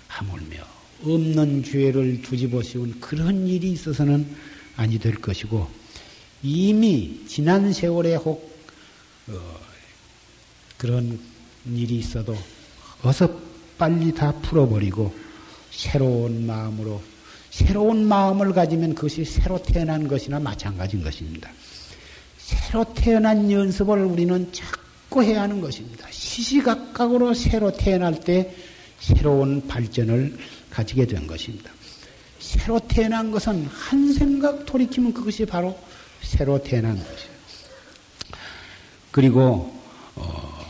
[0.09, 0.57] 하물며
[1.03, 5.67] 없는 죄를 뒤집어 씌운 그런 일이 있어서는 아니 될 것이고
[6.43, 8.55] 이미 지난 세월에 혹
[9.27, 9.33] 어,
[10.77, 11.19] 그런
[11.67, 12.37] 일이 있어도
[13.01, 13.29] 어서
[13.77, 15.13] 빨리 다 풀어버리고
[15.71, 17.01] 새로운 마음으로
[17.49, 21.49] 새로운 마음을 가지면 그것이 새로 태어난 것이나 마찬가지인 것입니다.
[22.37, 26.07] 새로 태어난 연습을 우리는 자꾸 해야 하는 것입니다.
[26.11, 28.53] 시시각각으로 새로 태어날 때
[28.99, 30.37] 새로운 발전을
[30.69, 31.71] 가지게 된 것입니다.
[32.57, 35.77] 새로 태어난 것은 한 생각 돌이키면 그것이 바로
[36.21, 37.35] 새로 태어난 것이에요.
[39.11, 39.73] 그리고
[40.15, 40.65] 어,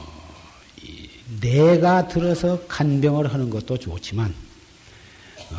[1.41, 4.33] 내가 들어서 간병을 하는 것도 좋지만
[5.51, 5.55] 어,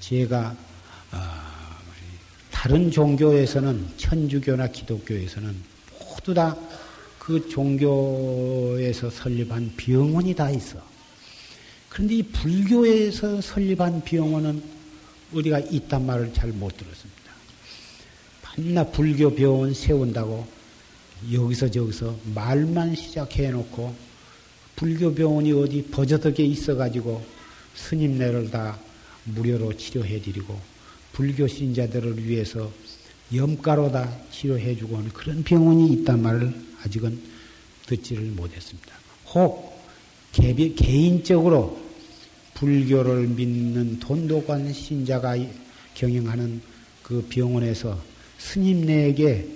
[0.00, 0.54] 제가
[1.12, 1.18] 어,
[2.50, 5.54] 다른 종교에서는 천주교나 기독교에서는
[6.00, 6.56] 모두 다
[7.24, 10.76] 그 종교에서 설립한 병원이 다 있어.
[11.88, 14.62] 그런데 이 불교에서 설립한 병원은
[15.34, 17.32] 우리가 있단 말을 잘 못 들었습니다.
[18.42, 20.46] 반나 불교 병원 세운다고
[21.32, 23.94] 여기서 저기서 말만 시작해 놓고
[24.76, 27.24] 불교 병원이 어디 버저덕에 있어가지고
[27.74, 28.78] 스님네를 다
[29.24, 30.58] 무료로 치료해 드리고
[31.12, 32.70] 불교 신자들을 위해서
[33.34, 36.54] 염가로 다 치료해 주고 하는 그런 병원이 있단 말을
[36.84, 37.18] 아직은
[37.86, 38.94] 듣지를 못했습니다.
[39.34, 39.74] 혹
[40.32, 41.83] 개인적으로
[42.54, 45.36] 불교를 믿는 돈독한 신자가
[45.94, 46.60] 경영하는
[47.02, 48.00] 그 병원에서
[48.38, 49.48] 스님네에게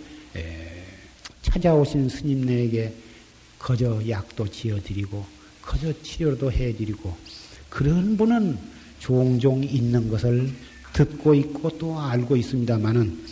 [1.42, 2.92] 찾아오신 스님네에게
[3.58, 5.24] 거저 약도 지어드리고
[5.62, 7.16] 거저 치료도 해드리고
[7.68, 8.58] 그런 분은
[8.98, 10.50] 종종 있는 것을
[10.92, 13.24] 듣고 있고 또 알고 있습니다만은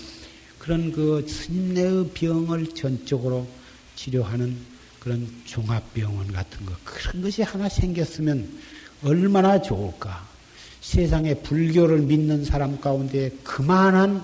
[0.59, 3.47] 그런 그 스님네의 병을 전적으로
[3.95, 4.57] 치료하는
[5.01, 8.49] 그런 종합병원 같은 것 그런 것이 하나 생겼으면
[9.05, 10.27] 얼마나 좋을까.
[10.81, 14.23] 세상에 불교를 믿는 사람 가운데 그만한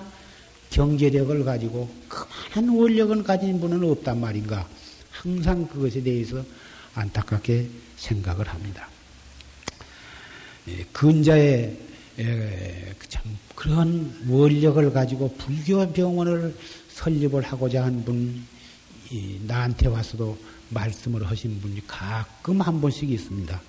[0.69, 4.67] 경제력을 가지고 그만한 원력을 가진 분은 없단 말인가.
[5.11, 6.43] 항상 그것에 대해서
[6.95, 7.67] 안타깝게
[7.97, 8.89] 생각을 합니다.
[10.67, 11.77] 예, 근자의
[12.19, 13.23] 예, 참
[13.55, 16.55] 그런 원력을 가지고 불교 병원을
[16.89, 18.45] 설립을 하고자 한 분,
[19.47, 20.37] 나한테 와서도
[20.69, 23.61] 말씀을 하신 분이 가끔 한 번씩 있습니다.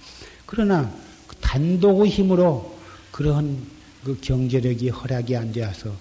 [0.55, 0.89] 그러나
[1.27, 2.79] 그 단독의 힘으로
[3.11, 3.59] 그러한
[4.05, 5.93] 그 경제력이 허락이 안 되어서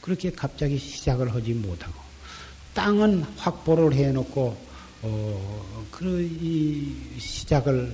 [0.00, 1.94] 그렇게 갑자기 시작을 하지 못하고
[2.72, 4.56] 땅은 확보를 해놓고
[5.02, 7.92] 어, 그이 시작을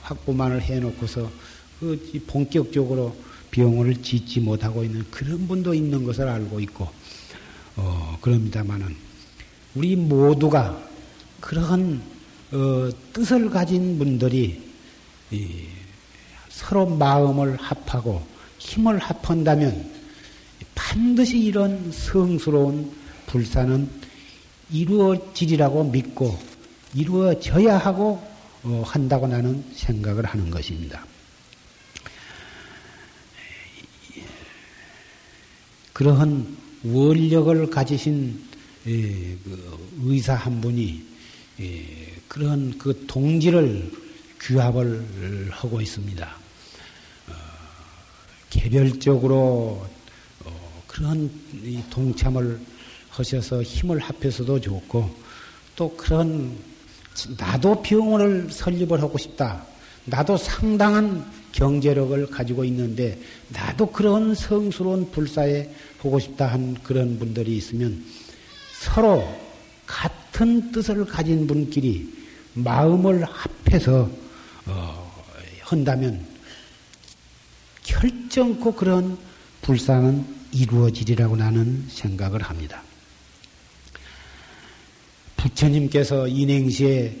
[0.00, 1.30] 확보만을 해놓고서
[1.78, 3.14] 그 본격적으로
[3.50, 6.88] 비용을 짓지 못하고 있는 그런 분도 있는 것을 알고 있고
[7.76, 8.96] 어, 그럽니다만은
[9.74, 10.82] 우리 모두가
[11.40, 12.11] 그러한
[12.52, 14.62] 어, 뜻을 가진 분들이
[15.30, 15.66] 이,
[16.50, 18.22] 서로 마음을 합하고
[18.58, 19.90] 힘을 합한다면
[20.74, 22.92] 반드시 이런 성스러운
[23.26, 23.88] 불사는
[24.70, 26.38] 이루어지리라고 믿고
[26.94, 28.22] 이루어져야 하고
[28.64, 31.04] 어, 한다고 나는 생각을 하는 것입니다.
[35.94, 38.42] 그러한 원력을 가지신
[38.88, 38.92] 예,
[39.44, 41.02] 그 의사 한 분이
[41.60, 43.92] 예, 그런 그 동지를
[44.40, 46.26] 규합을 하고 있습니다.
[47.28, 47.32] 어,
[48.48, 49.86] 개별적으로
[50.42, 51.30] 어, 그런
[51.90, 52.58] 동참을
[53.10, 55.14] 하셔서 힘을 합해서도 좋고
[55.76, 56.56] 또 그런
[57.36, 59.66] 나도 병원을 설립을 하고 싶다.
[60.06, 68.02] 나도 상당한 경제력을 가지고 있는데 나도 그런 성스러운 불사에 보고 싶다 한 그런 분들이 있으면
[68.80, 69.22] 서로
[69.84, 72.21] 같은 뜻을 가진 분끼리
[72.54, 74.10] 마음을 합해서
[74.66, 75.12] 어,
[75.60, 76.24] 한다면
[77.82, 79.18] 결정코 그런
[79.62, 82.82] 불상은 이루어지리라고 나는 생각을 합니다.
[85.36, 87.16] 부처님께서 인행시에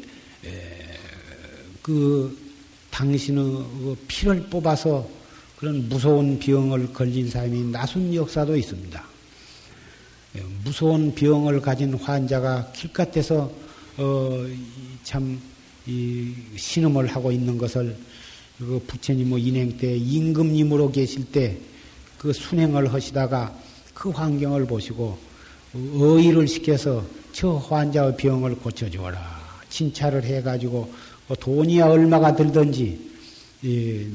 [1.82, 2.38] 그
[2.90, 5.08] 당신의 그 피를 뽑아서
[5.56, 9.04] 그런 무서운 병을 걸린 사람이 나순 역사도 있습니다.
[10.36, 13.50] 예, 무서운 병을 가진 환자가 길가에서
[13.98, 14.46] 어,
[15.02, 15.40] 참
[16.56, 17.96] 신음을 하고 있는 것을
[18.58, 21.72] 그 부처님 뭐 인행 때 임금님으로 계실 때
[22.22, 23.52] 그 순행을 하시다가
[23.92, 25.18] 그 환경을 보시고
[25.74, 29.42] 의의를 시켜서 저 환자의 병을 고쳐주어라.
[29.68, 30.92] 진찰을 해가지고
[31.26, 33.10] 뭐 돈이야 얼마가 들든지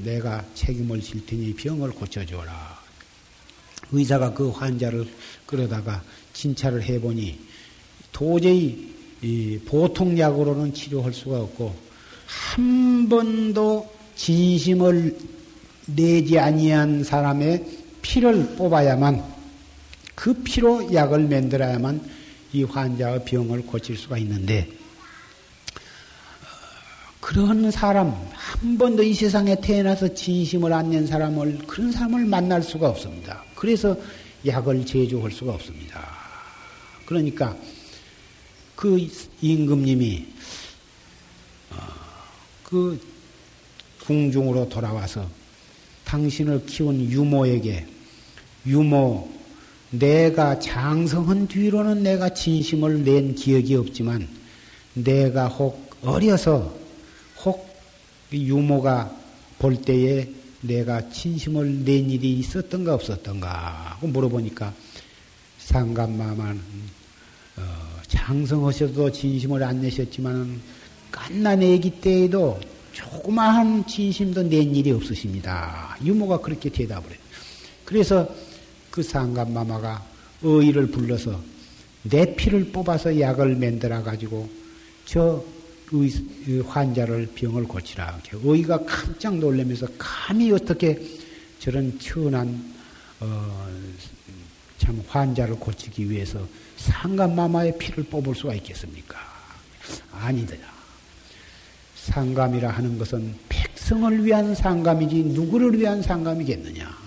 [0.06, 2.80] 내가 책임을 질 테니 병을 고쳐주어라.
[3.92, 5.06] 의사가 그 환자를
[5.46, 6.02] 끌어다가
[6.32, 7.38] 진찰을 해보니
[8.14, 8.96] 도저히
[9.66, 11.74] 보통 약으로는 치료할 수가 없고
[12.28, 15.18] 한 번도 진심을
[15.88, 17.66] 내지 아니한 사람의
[18.02, 19.24] 피를 뽑아야만
[20.16, 22.02] 그 피로 약을 만들어야만
[22.54, 24.68] 이 환자의 병을 고칠 수가 있는데
[27.20, 32.88] 그런 사람 한 번도 이 세상에 태어나서 진심을 안 낸 사람을 그런 사람을 만날 수가
[32.90, 33.44] 없습니다.
[33.54, 33.98] 그래서
[34.46, 36.08] 약을 제조할 수가 없습니다.
[37.06, 37.56] 그러니까
[38.78, 39.10] 그
[39.42, 40.28] 임금님이
[41.72, 41.78] 어,
[42.64, 43.02] 그
[44.06, 45.28] 궁중으로 돌아와서
[46.06, 47.88] 당신을 키운 유모에게
[48.68, 49.30] 유모
[49.90, 54.28] 내가 장성한 뒤로는 내가 진심을 낸 기억이 없지만
[54.94, 56.78] 내가 혹 어려서
[57.44, 57.68] 혹
[58.32, 59.12] 유모가
[59.58, 60.30] 볼 때에
[60.62, 63.50] 내가 진심을 낸 일이 있었던가 없었던가
[63.92, 64.72] 하고 물어보니까
[65.58, 66.62] 상감마만
[67.58, 70.60] 어, 장성하셔도 진심을 안 내셨지만
[71.12, 72.60] 깐난 애기 때에도
[72.94, 75.98] 조그마한 진심도 낸 일이 없으십니다.
[76.04, 77.20] 유모가 그렇게 대답을 해요.
[77.86, 78.28] 그래서
[78.90, 80.04] 그 상감마마가
[80.42, 81.40] 의의를 불러서
[82.04, 84.50] 내 피를 뽑아서 약을 만들어 가지고
[85.06, 85.44] 저
[86.66, 88.20] 환자를 병을 고치라.
[88.34, 91.00] 의의가 깜짝 놀라면서 감히 어떻게
[91.60, 92.74] 저런 천한
[93.20, 93.68] 어,
[94.78, 96.46] 참 환자를 고치기 위해서
[96.78, 99.18] 상감마마의 피를 뽑을 수가 있겠습니까?
[100.12, 100.62] 아니더라.
[101.96, 106.98] 상감이라 하는 것은 백성을 위한 상감이지 누구를 위한 상감이겠느냐.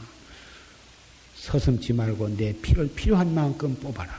[1.36, 4.12] 서슴지 말고 내 피를 필요한 만큼 뽑아라.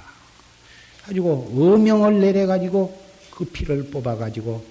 [1.03, 2.99] 가지고 어명을 내려 가지고
[3.29, 4.65] 그 피를 뽑아 가지고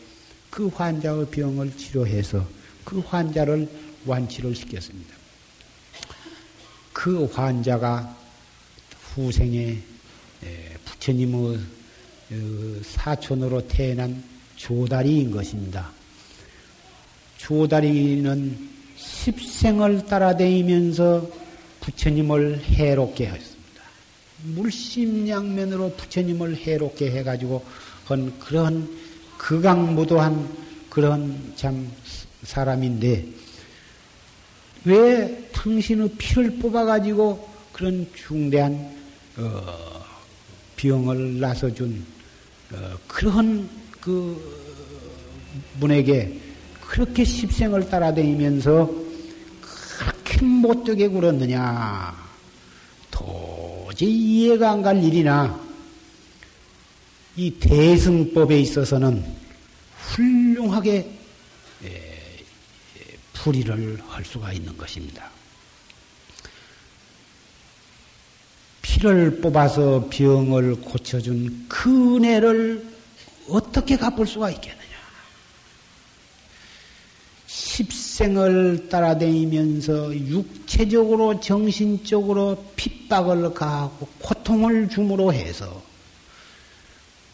[0.51, 2.47] 그 환자의 병을 치료해서
[2.85, 3.69] 그 환자를
[4.05, 5.15] 완치를 시켰습니다.
[6.93, 8.16] 그 환자가
[9.15, 9.78] 후생에
[11.01, 14.22] 부처님의 어, 사촌으로 태어난
[14.56, 15.90] 조다리인 것입니다.
[17.39, 21.27] 조다리는 십생을 따라다니면서
[21.81, 23.82] 부처님을 해롭게 했습니다.
[24.43, 27.64] 물심양면으로 부처님을 해롭게 해가지고
[28.05, 28.89] 한 그런
[29.39, 30.48] 극악무도한
[30.90, 31.90] 그런 참
[32.43, 33.24] 사람인데
[34.85, 38.94] 왜 당신의 피를 뽑아가지고 그런 중대한
[39.39, 39.99] 어,
[40.81, 42.05] 병을 나서준
[42.73, 43.69] 어, 그런
[44.01, 44.40] 그
[45.78, 46.40] 분에게
[46.81, 48.90] 그렇게 십생을 따라다니면서
[49.61, 52.16] 그렇게 못되게 굴었느냐
[53.11, 55.61] 도저히 이해가 안 갈 일이나
[57.36, 59.23] 이 대승법에 있어서는
[59.98, 61.11] 훌륭하게
[63.35, 65.31] 풀이를 할 수가 있는 것입니다.
[68.90, 72.84] 피를 뽑아서 병을 고쳐준 그 은혜를
[73.48, 74.80] 어떻게 갚을 수가 있겠느냐.
[77.46, 85.80] 십생을 따라다니면서 육체적으로 정신적으로 핍박을 가하고 고통을 주므로 해서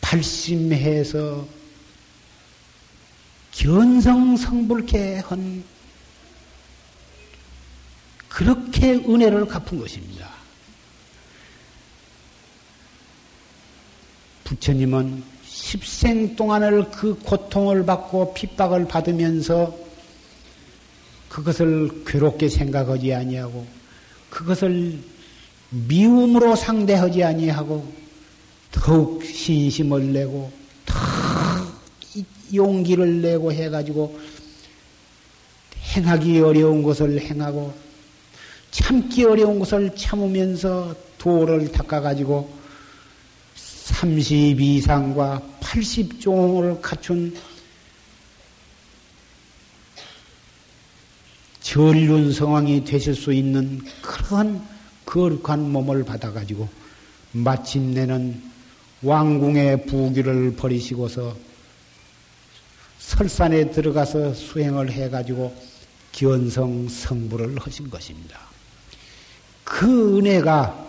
[0.02, 1.46] 발심해서
[3.52, 5.64] 견성성불케 한
[8.28, 10.35] 그렇게 은혜를 갚은 것입니다.
[14.56, 19.76] 부처님은 십생 동안을 그 고통을 받고 핍박을 받으면서
[21.28, 23.66] 그것을 괴롭게 생각하지 아니하고
[24.30, 24.98] 그것을
[25.70, 27.92] 미움으로 상대하지 아니하고
[28.70, 30.50] 더욱 신심을 내고
[30.84, 30.96] 더
[32.54, 34.18] 용기를 내고 해가지고
[35.96, 37.74] 행하기 어려운 것을 행하고
[38.70, 42.55] 참기 어려운 것을 참으면서 도를 닦아가지고
[43.86, 47.36] 30 이상과 80종을 갖춘
[51.60, 54.60] 전륜 성왕이 되실 수 있는 그런
[55.04, 56.68] 거룩한 몸을 받아가지고
[57.30, 58.42] 마침내는
[59.02, 61.36] 왕궁의 부귀를 버리시고서
[62.98, 65.54] 설산에 들어가서 수행을 해가지고
[66.10, 68.40] 기원성 성부를 하신 것입니다.
[69.62, 70.85] 그 은혜가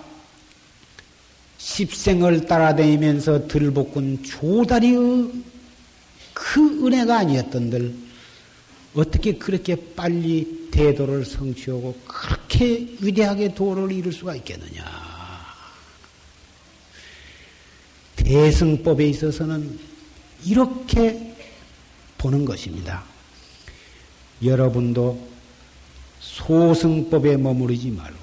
[1.68, 5.32] 십생을 따라다니면서 들볶은 조다리의
[6.34, 7.94] 그 은혜가 아니었던들
[8.96, 14.86] 어떻게 그렇게 빨리 대도를 성취하고 그렇게 위대하게 도를 이룰 수가 있겠느냐.
[18.16, 19.78] 대승법에 있어서는
[20.46, 21.36] 이렇게
[22.18, 23.04] 보는 것입니다.
[24.42, 25.28] 여러분도
[26.22, 28.18] 소승법에 머무르지 말고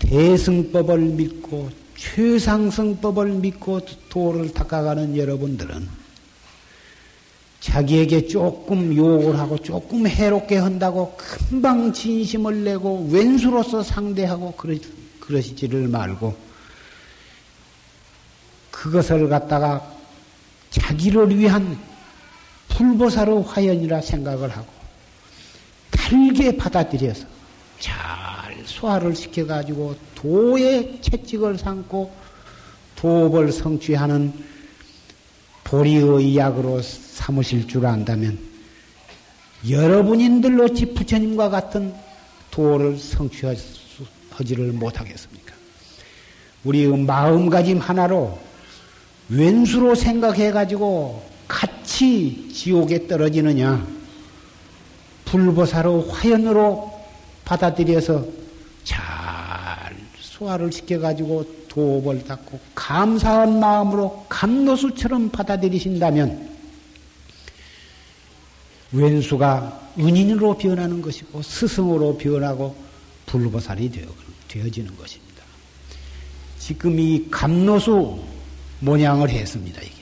[0.00, 5.88] 대승법을 믿고 최상승법을 믿고 도를 닦아가는 여러분들은
[7.60, 14.78] 자기에게 조금 욕을 하고 조금 해롭게 한다고 금방 진심을 내고 왼수로서 상대하고 그러,
[15.18, 16.36] 그러시지를 말고
[18.70, 19.92] 그것을 갖다가
[20.70, 21.76] 자기를 위한
[22.68, 24.68] 불보사로 화연이라 생각을 하고
[25.90, 27.26] 달게 받아들여서
[27.80, 28.27] 잘
[28.68, 32.12] 소화를 시켜가지고 도의 채찍을 삼고
[32.96, 34.32] 도업을 성취하는
[35.64, 38.38] 보리의 약으로 삼으실 줄 안다면
[39.68, 41.92] 여러분인들 어찌 부처님과 같은
[42.50, 45.54] 도를 성취하지를 못하겠습니까?
[46.64, 48.38] 우리의 마음가짐 하나로
[49.28, 53.86] 왼수로 생각해가지고 같이 지옥에 떨어지느냐,
[55.24, 56.92] 불보사로 화연으로
[57.44, 58.37] 받아들여서
[58.88, 66.56] 잘 소화를 시켜가지고 도업을 닦고 감사한 마음으로 감노수처럼 받아들이신다면
[68.92, 72.74] 왼수가 은인으로 변하는 것이고 스승으로 변하고
[73.26, 73.92] 불보살이
[74.48, 75.42] 되어지는 것입니다.
[76.58, 78.18] 지금 이 감노수
[78.80, 79.82] 모양을 했습니다.
[79.82, 79.92] 이게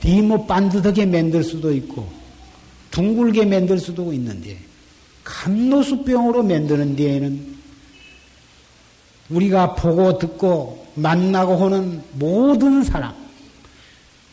[0.00, 2.23] 디모 반듯하게 만들 수도 있고
[2.94, 4.56] 둥글게 만들 수도 있는데
[5.24, 7.54] 감노수병으로 만드는 데에는
[9.30, 13.12] 우리가 보고 듣고 만나고 하는 모든 사람,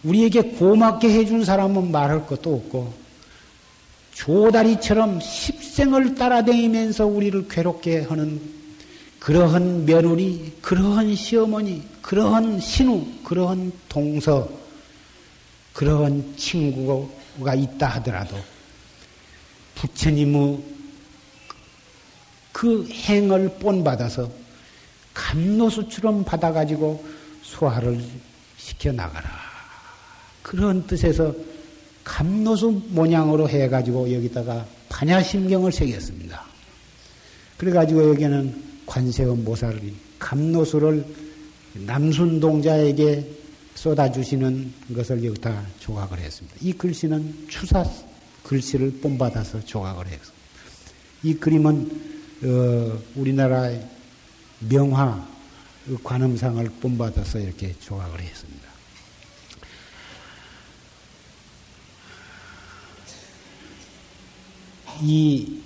[0.03, 2.93] 우리에게 고맙게 해준 사람은 말할 것도 없고,
[4.13, 8.39] 조다리처럼 십생을 따라다니면서 우리를 괴롭게 하는
[9.19, 14.47] 그러한 며느리, 그러한 시어머니, 그러한 신우, 그러한 동서,
[15.73, 17.09] 그러한 친구
[17.44, 18.38] 가 있다 하더라도
[19.76, 20.60] 부처님의
[22.52, 24.30] 그 행을 본받아서
[25.14, 27.03] 감노수처럼 받아가지고
[27.41, 28.03] 소화를
[28.58, 29.30] 시켜 나가라.
[30.44, 31.34] 그런 뜻에서
[32.03, 36.44] 감노수 모양으로 해가지고 여기다가 반야심경을 새겼습니다.
[37.58, 41.06] 그래가지고 여기는 관세음 모살이 감노수를
[41.74, 43.40] 남순동자에게
[43.76, 46.57] 쏟아주시는 것을 여기다 조각을 했습니다.
[46.61, 47.84] 이 글씨는 추사
[48.43, 50.41] 글씨를 본받아서 조각을 했습니다.
[51.23, 52.11] 이 그림은
[52.43, 53.88] 어, 우리나라의
[54.60, 55.27] 명화
[56.03, 58.69] 관음상을 본받아서 이렇게 조각을 했습니다.
[65.02, 65.61] 이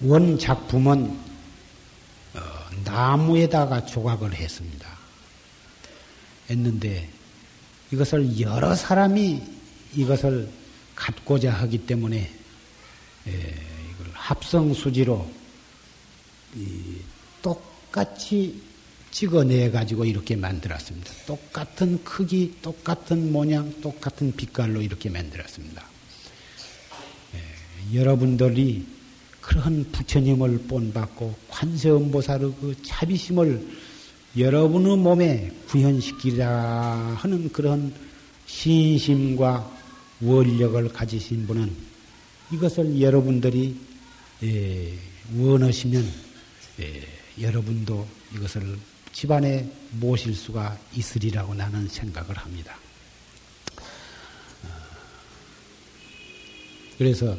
[0.00, 1.18] 원 작품은
[2.34, 2.40] 어,
[2.84, 4.77] 나무에다가 조각을 했습니다.
[6.50, 7.08] 했는데
[7.92, 9.42] 이것을 여러 사람이
[9.94, 10.48] 이것을
[10.94, 12.30] 갖고자 하기 때문에
[13.28, 13.54] 예,
[14.12, 15.28] 합성 수지로
[17.40, 18.62] 똑같이
[19.10, 21.10] 찍어내 가지고 이렇게 만들었습니다.
[21.26, 25.82] 똑같은 크기, 똑같은 모양, 똑같은 빛깔로 이렇게 만들었습니다.
[27.34, 28.86] 예, 여러분들이
[29.40, 33.87] 그런 부처님을 본받고 관세음보살의 그 자비심을
[34.36, 37.92] 여러분의 몸에 구현시키라 하는 그런
[38.46, 39.78] 신심과
[40.20, 41.70] 원력을 가지신 분은
[42.52, 43.76] 이것을 여러분들이
[44.42, 44.94] 예,
[45.36, 46.08] 원하시면
[46.80, 47.02] 예,
[47.40, 48.78] 여러분도 이것을
[49.12, 52.78] 집안에 모실 수가 있으리라고 나는 생각을 합니다.
[54.62, 54.68] 어,
[56.96, 57.36] 그래서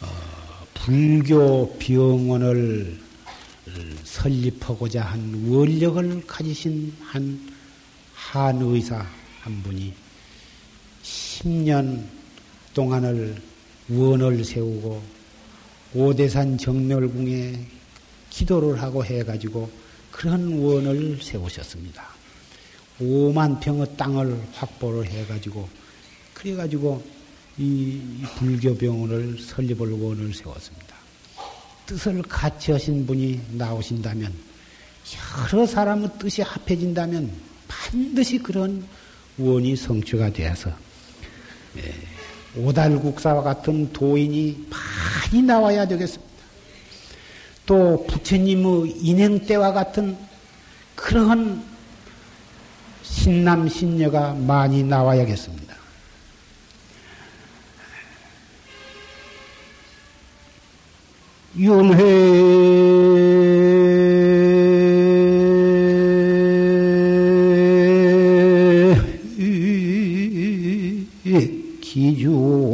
[0.00, 3.05] 어, 불교 병원을
[4.04, 7.56] 설립하고자 한 원력을 가지신 한
[8.30, 9.06] 한 의사
[9.40, 9.94] 한 분이
[11.02, 12.04] 10년
[12.74, 13.40] 동안을
[13.88, 15.02] 원을 세우고
[15.94, 17.66] 오대산 정멸궁에
[18.30, 19.70] 기도를 하고 해가지고
[20.10, 22.04] 그런 원을 세우셨습니다.
[23.00, 25.68] 5만 평의 땅을 확보를 해가지고
[26.34, 27.02] 그래가지고
[27.58, 28.00] 이
[28.38, 30.96] 불교병원을 설립을 원을 세웠습니다.
[31.86, 34.32] 뜻을 같이 하신 분이 나오신다면
[35.52, 37.30] 여러 사람의 뜻이 합해진다면
[37.68, 38.84] 반드시 그런
[39.38, 40.70] 원이 성취가 되어서
[41.76, 46.26] 예, 오달국사와 같은 도인이 많이 나와야 되겠습니다.
[47.66, 50.16] 또 부처님의 인행 때와 같은
[50.94, 51.62] 그러한
[53.02, 55.65] 신남 신녀가 많이 나와야겠습니다.
[61.58, 61.96] 윤회.
[71.80, 72.66] 기중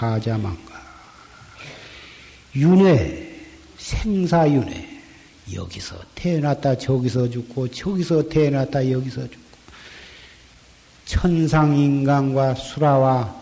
[0.00, 0.80] 가자망가.
[2.56, 3.38] 윤회
[3.76, 4.88] 생사윤회.
[5.52, 9.50] 여기서 태어났다 저기서 죽고 저기서 태어났다 여기서 죽고.
[11.04, 13.34] 천상인간과 수라와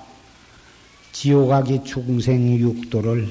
[1.13, 3.29] 지옥하기 중생 육도를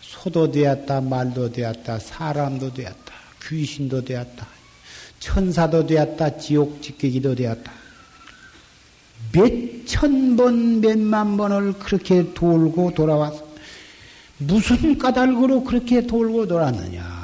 [0.00, 3.12] 소도 되었다 말도 되었다 사람도 되었다
[3.46, 4.46] 귀신도 되었다
[5.20, 7.77] 천사도 되었다 지옥 지키기도 되었다
[9.32, 13.42] 몇 천 번, 몇만 번을 그렇게 돌고 돌아왔어.
[14.36, 17.17] 무슨 까닭으로 그렇게 돌고 돌았느냐?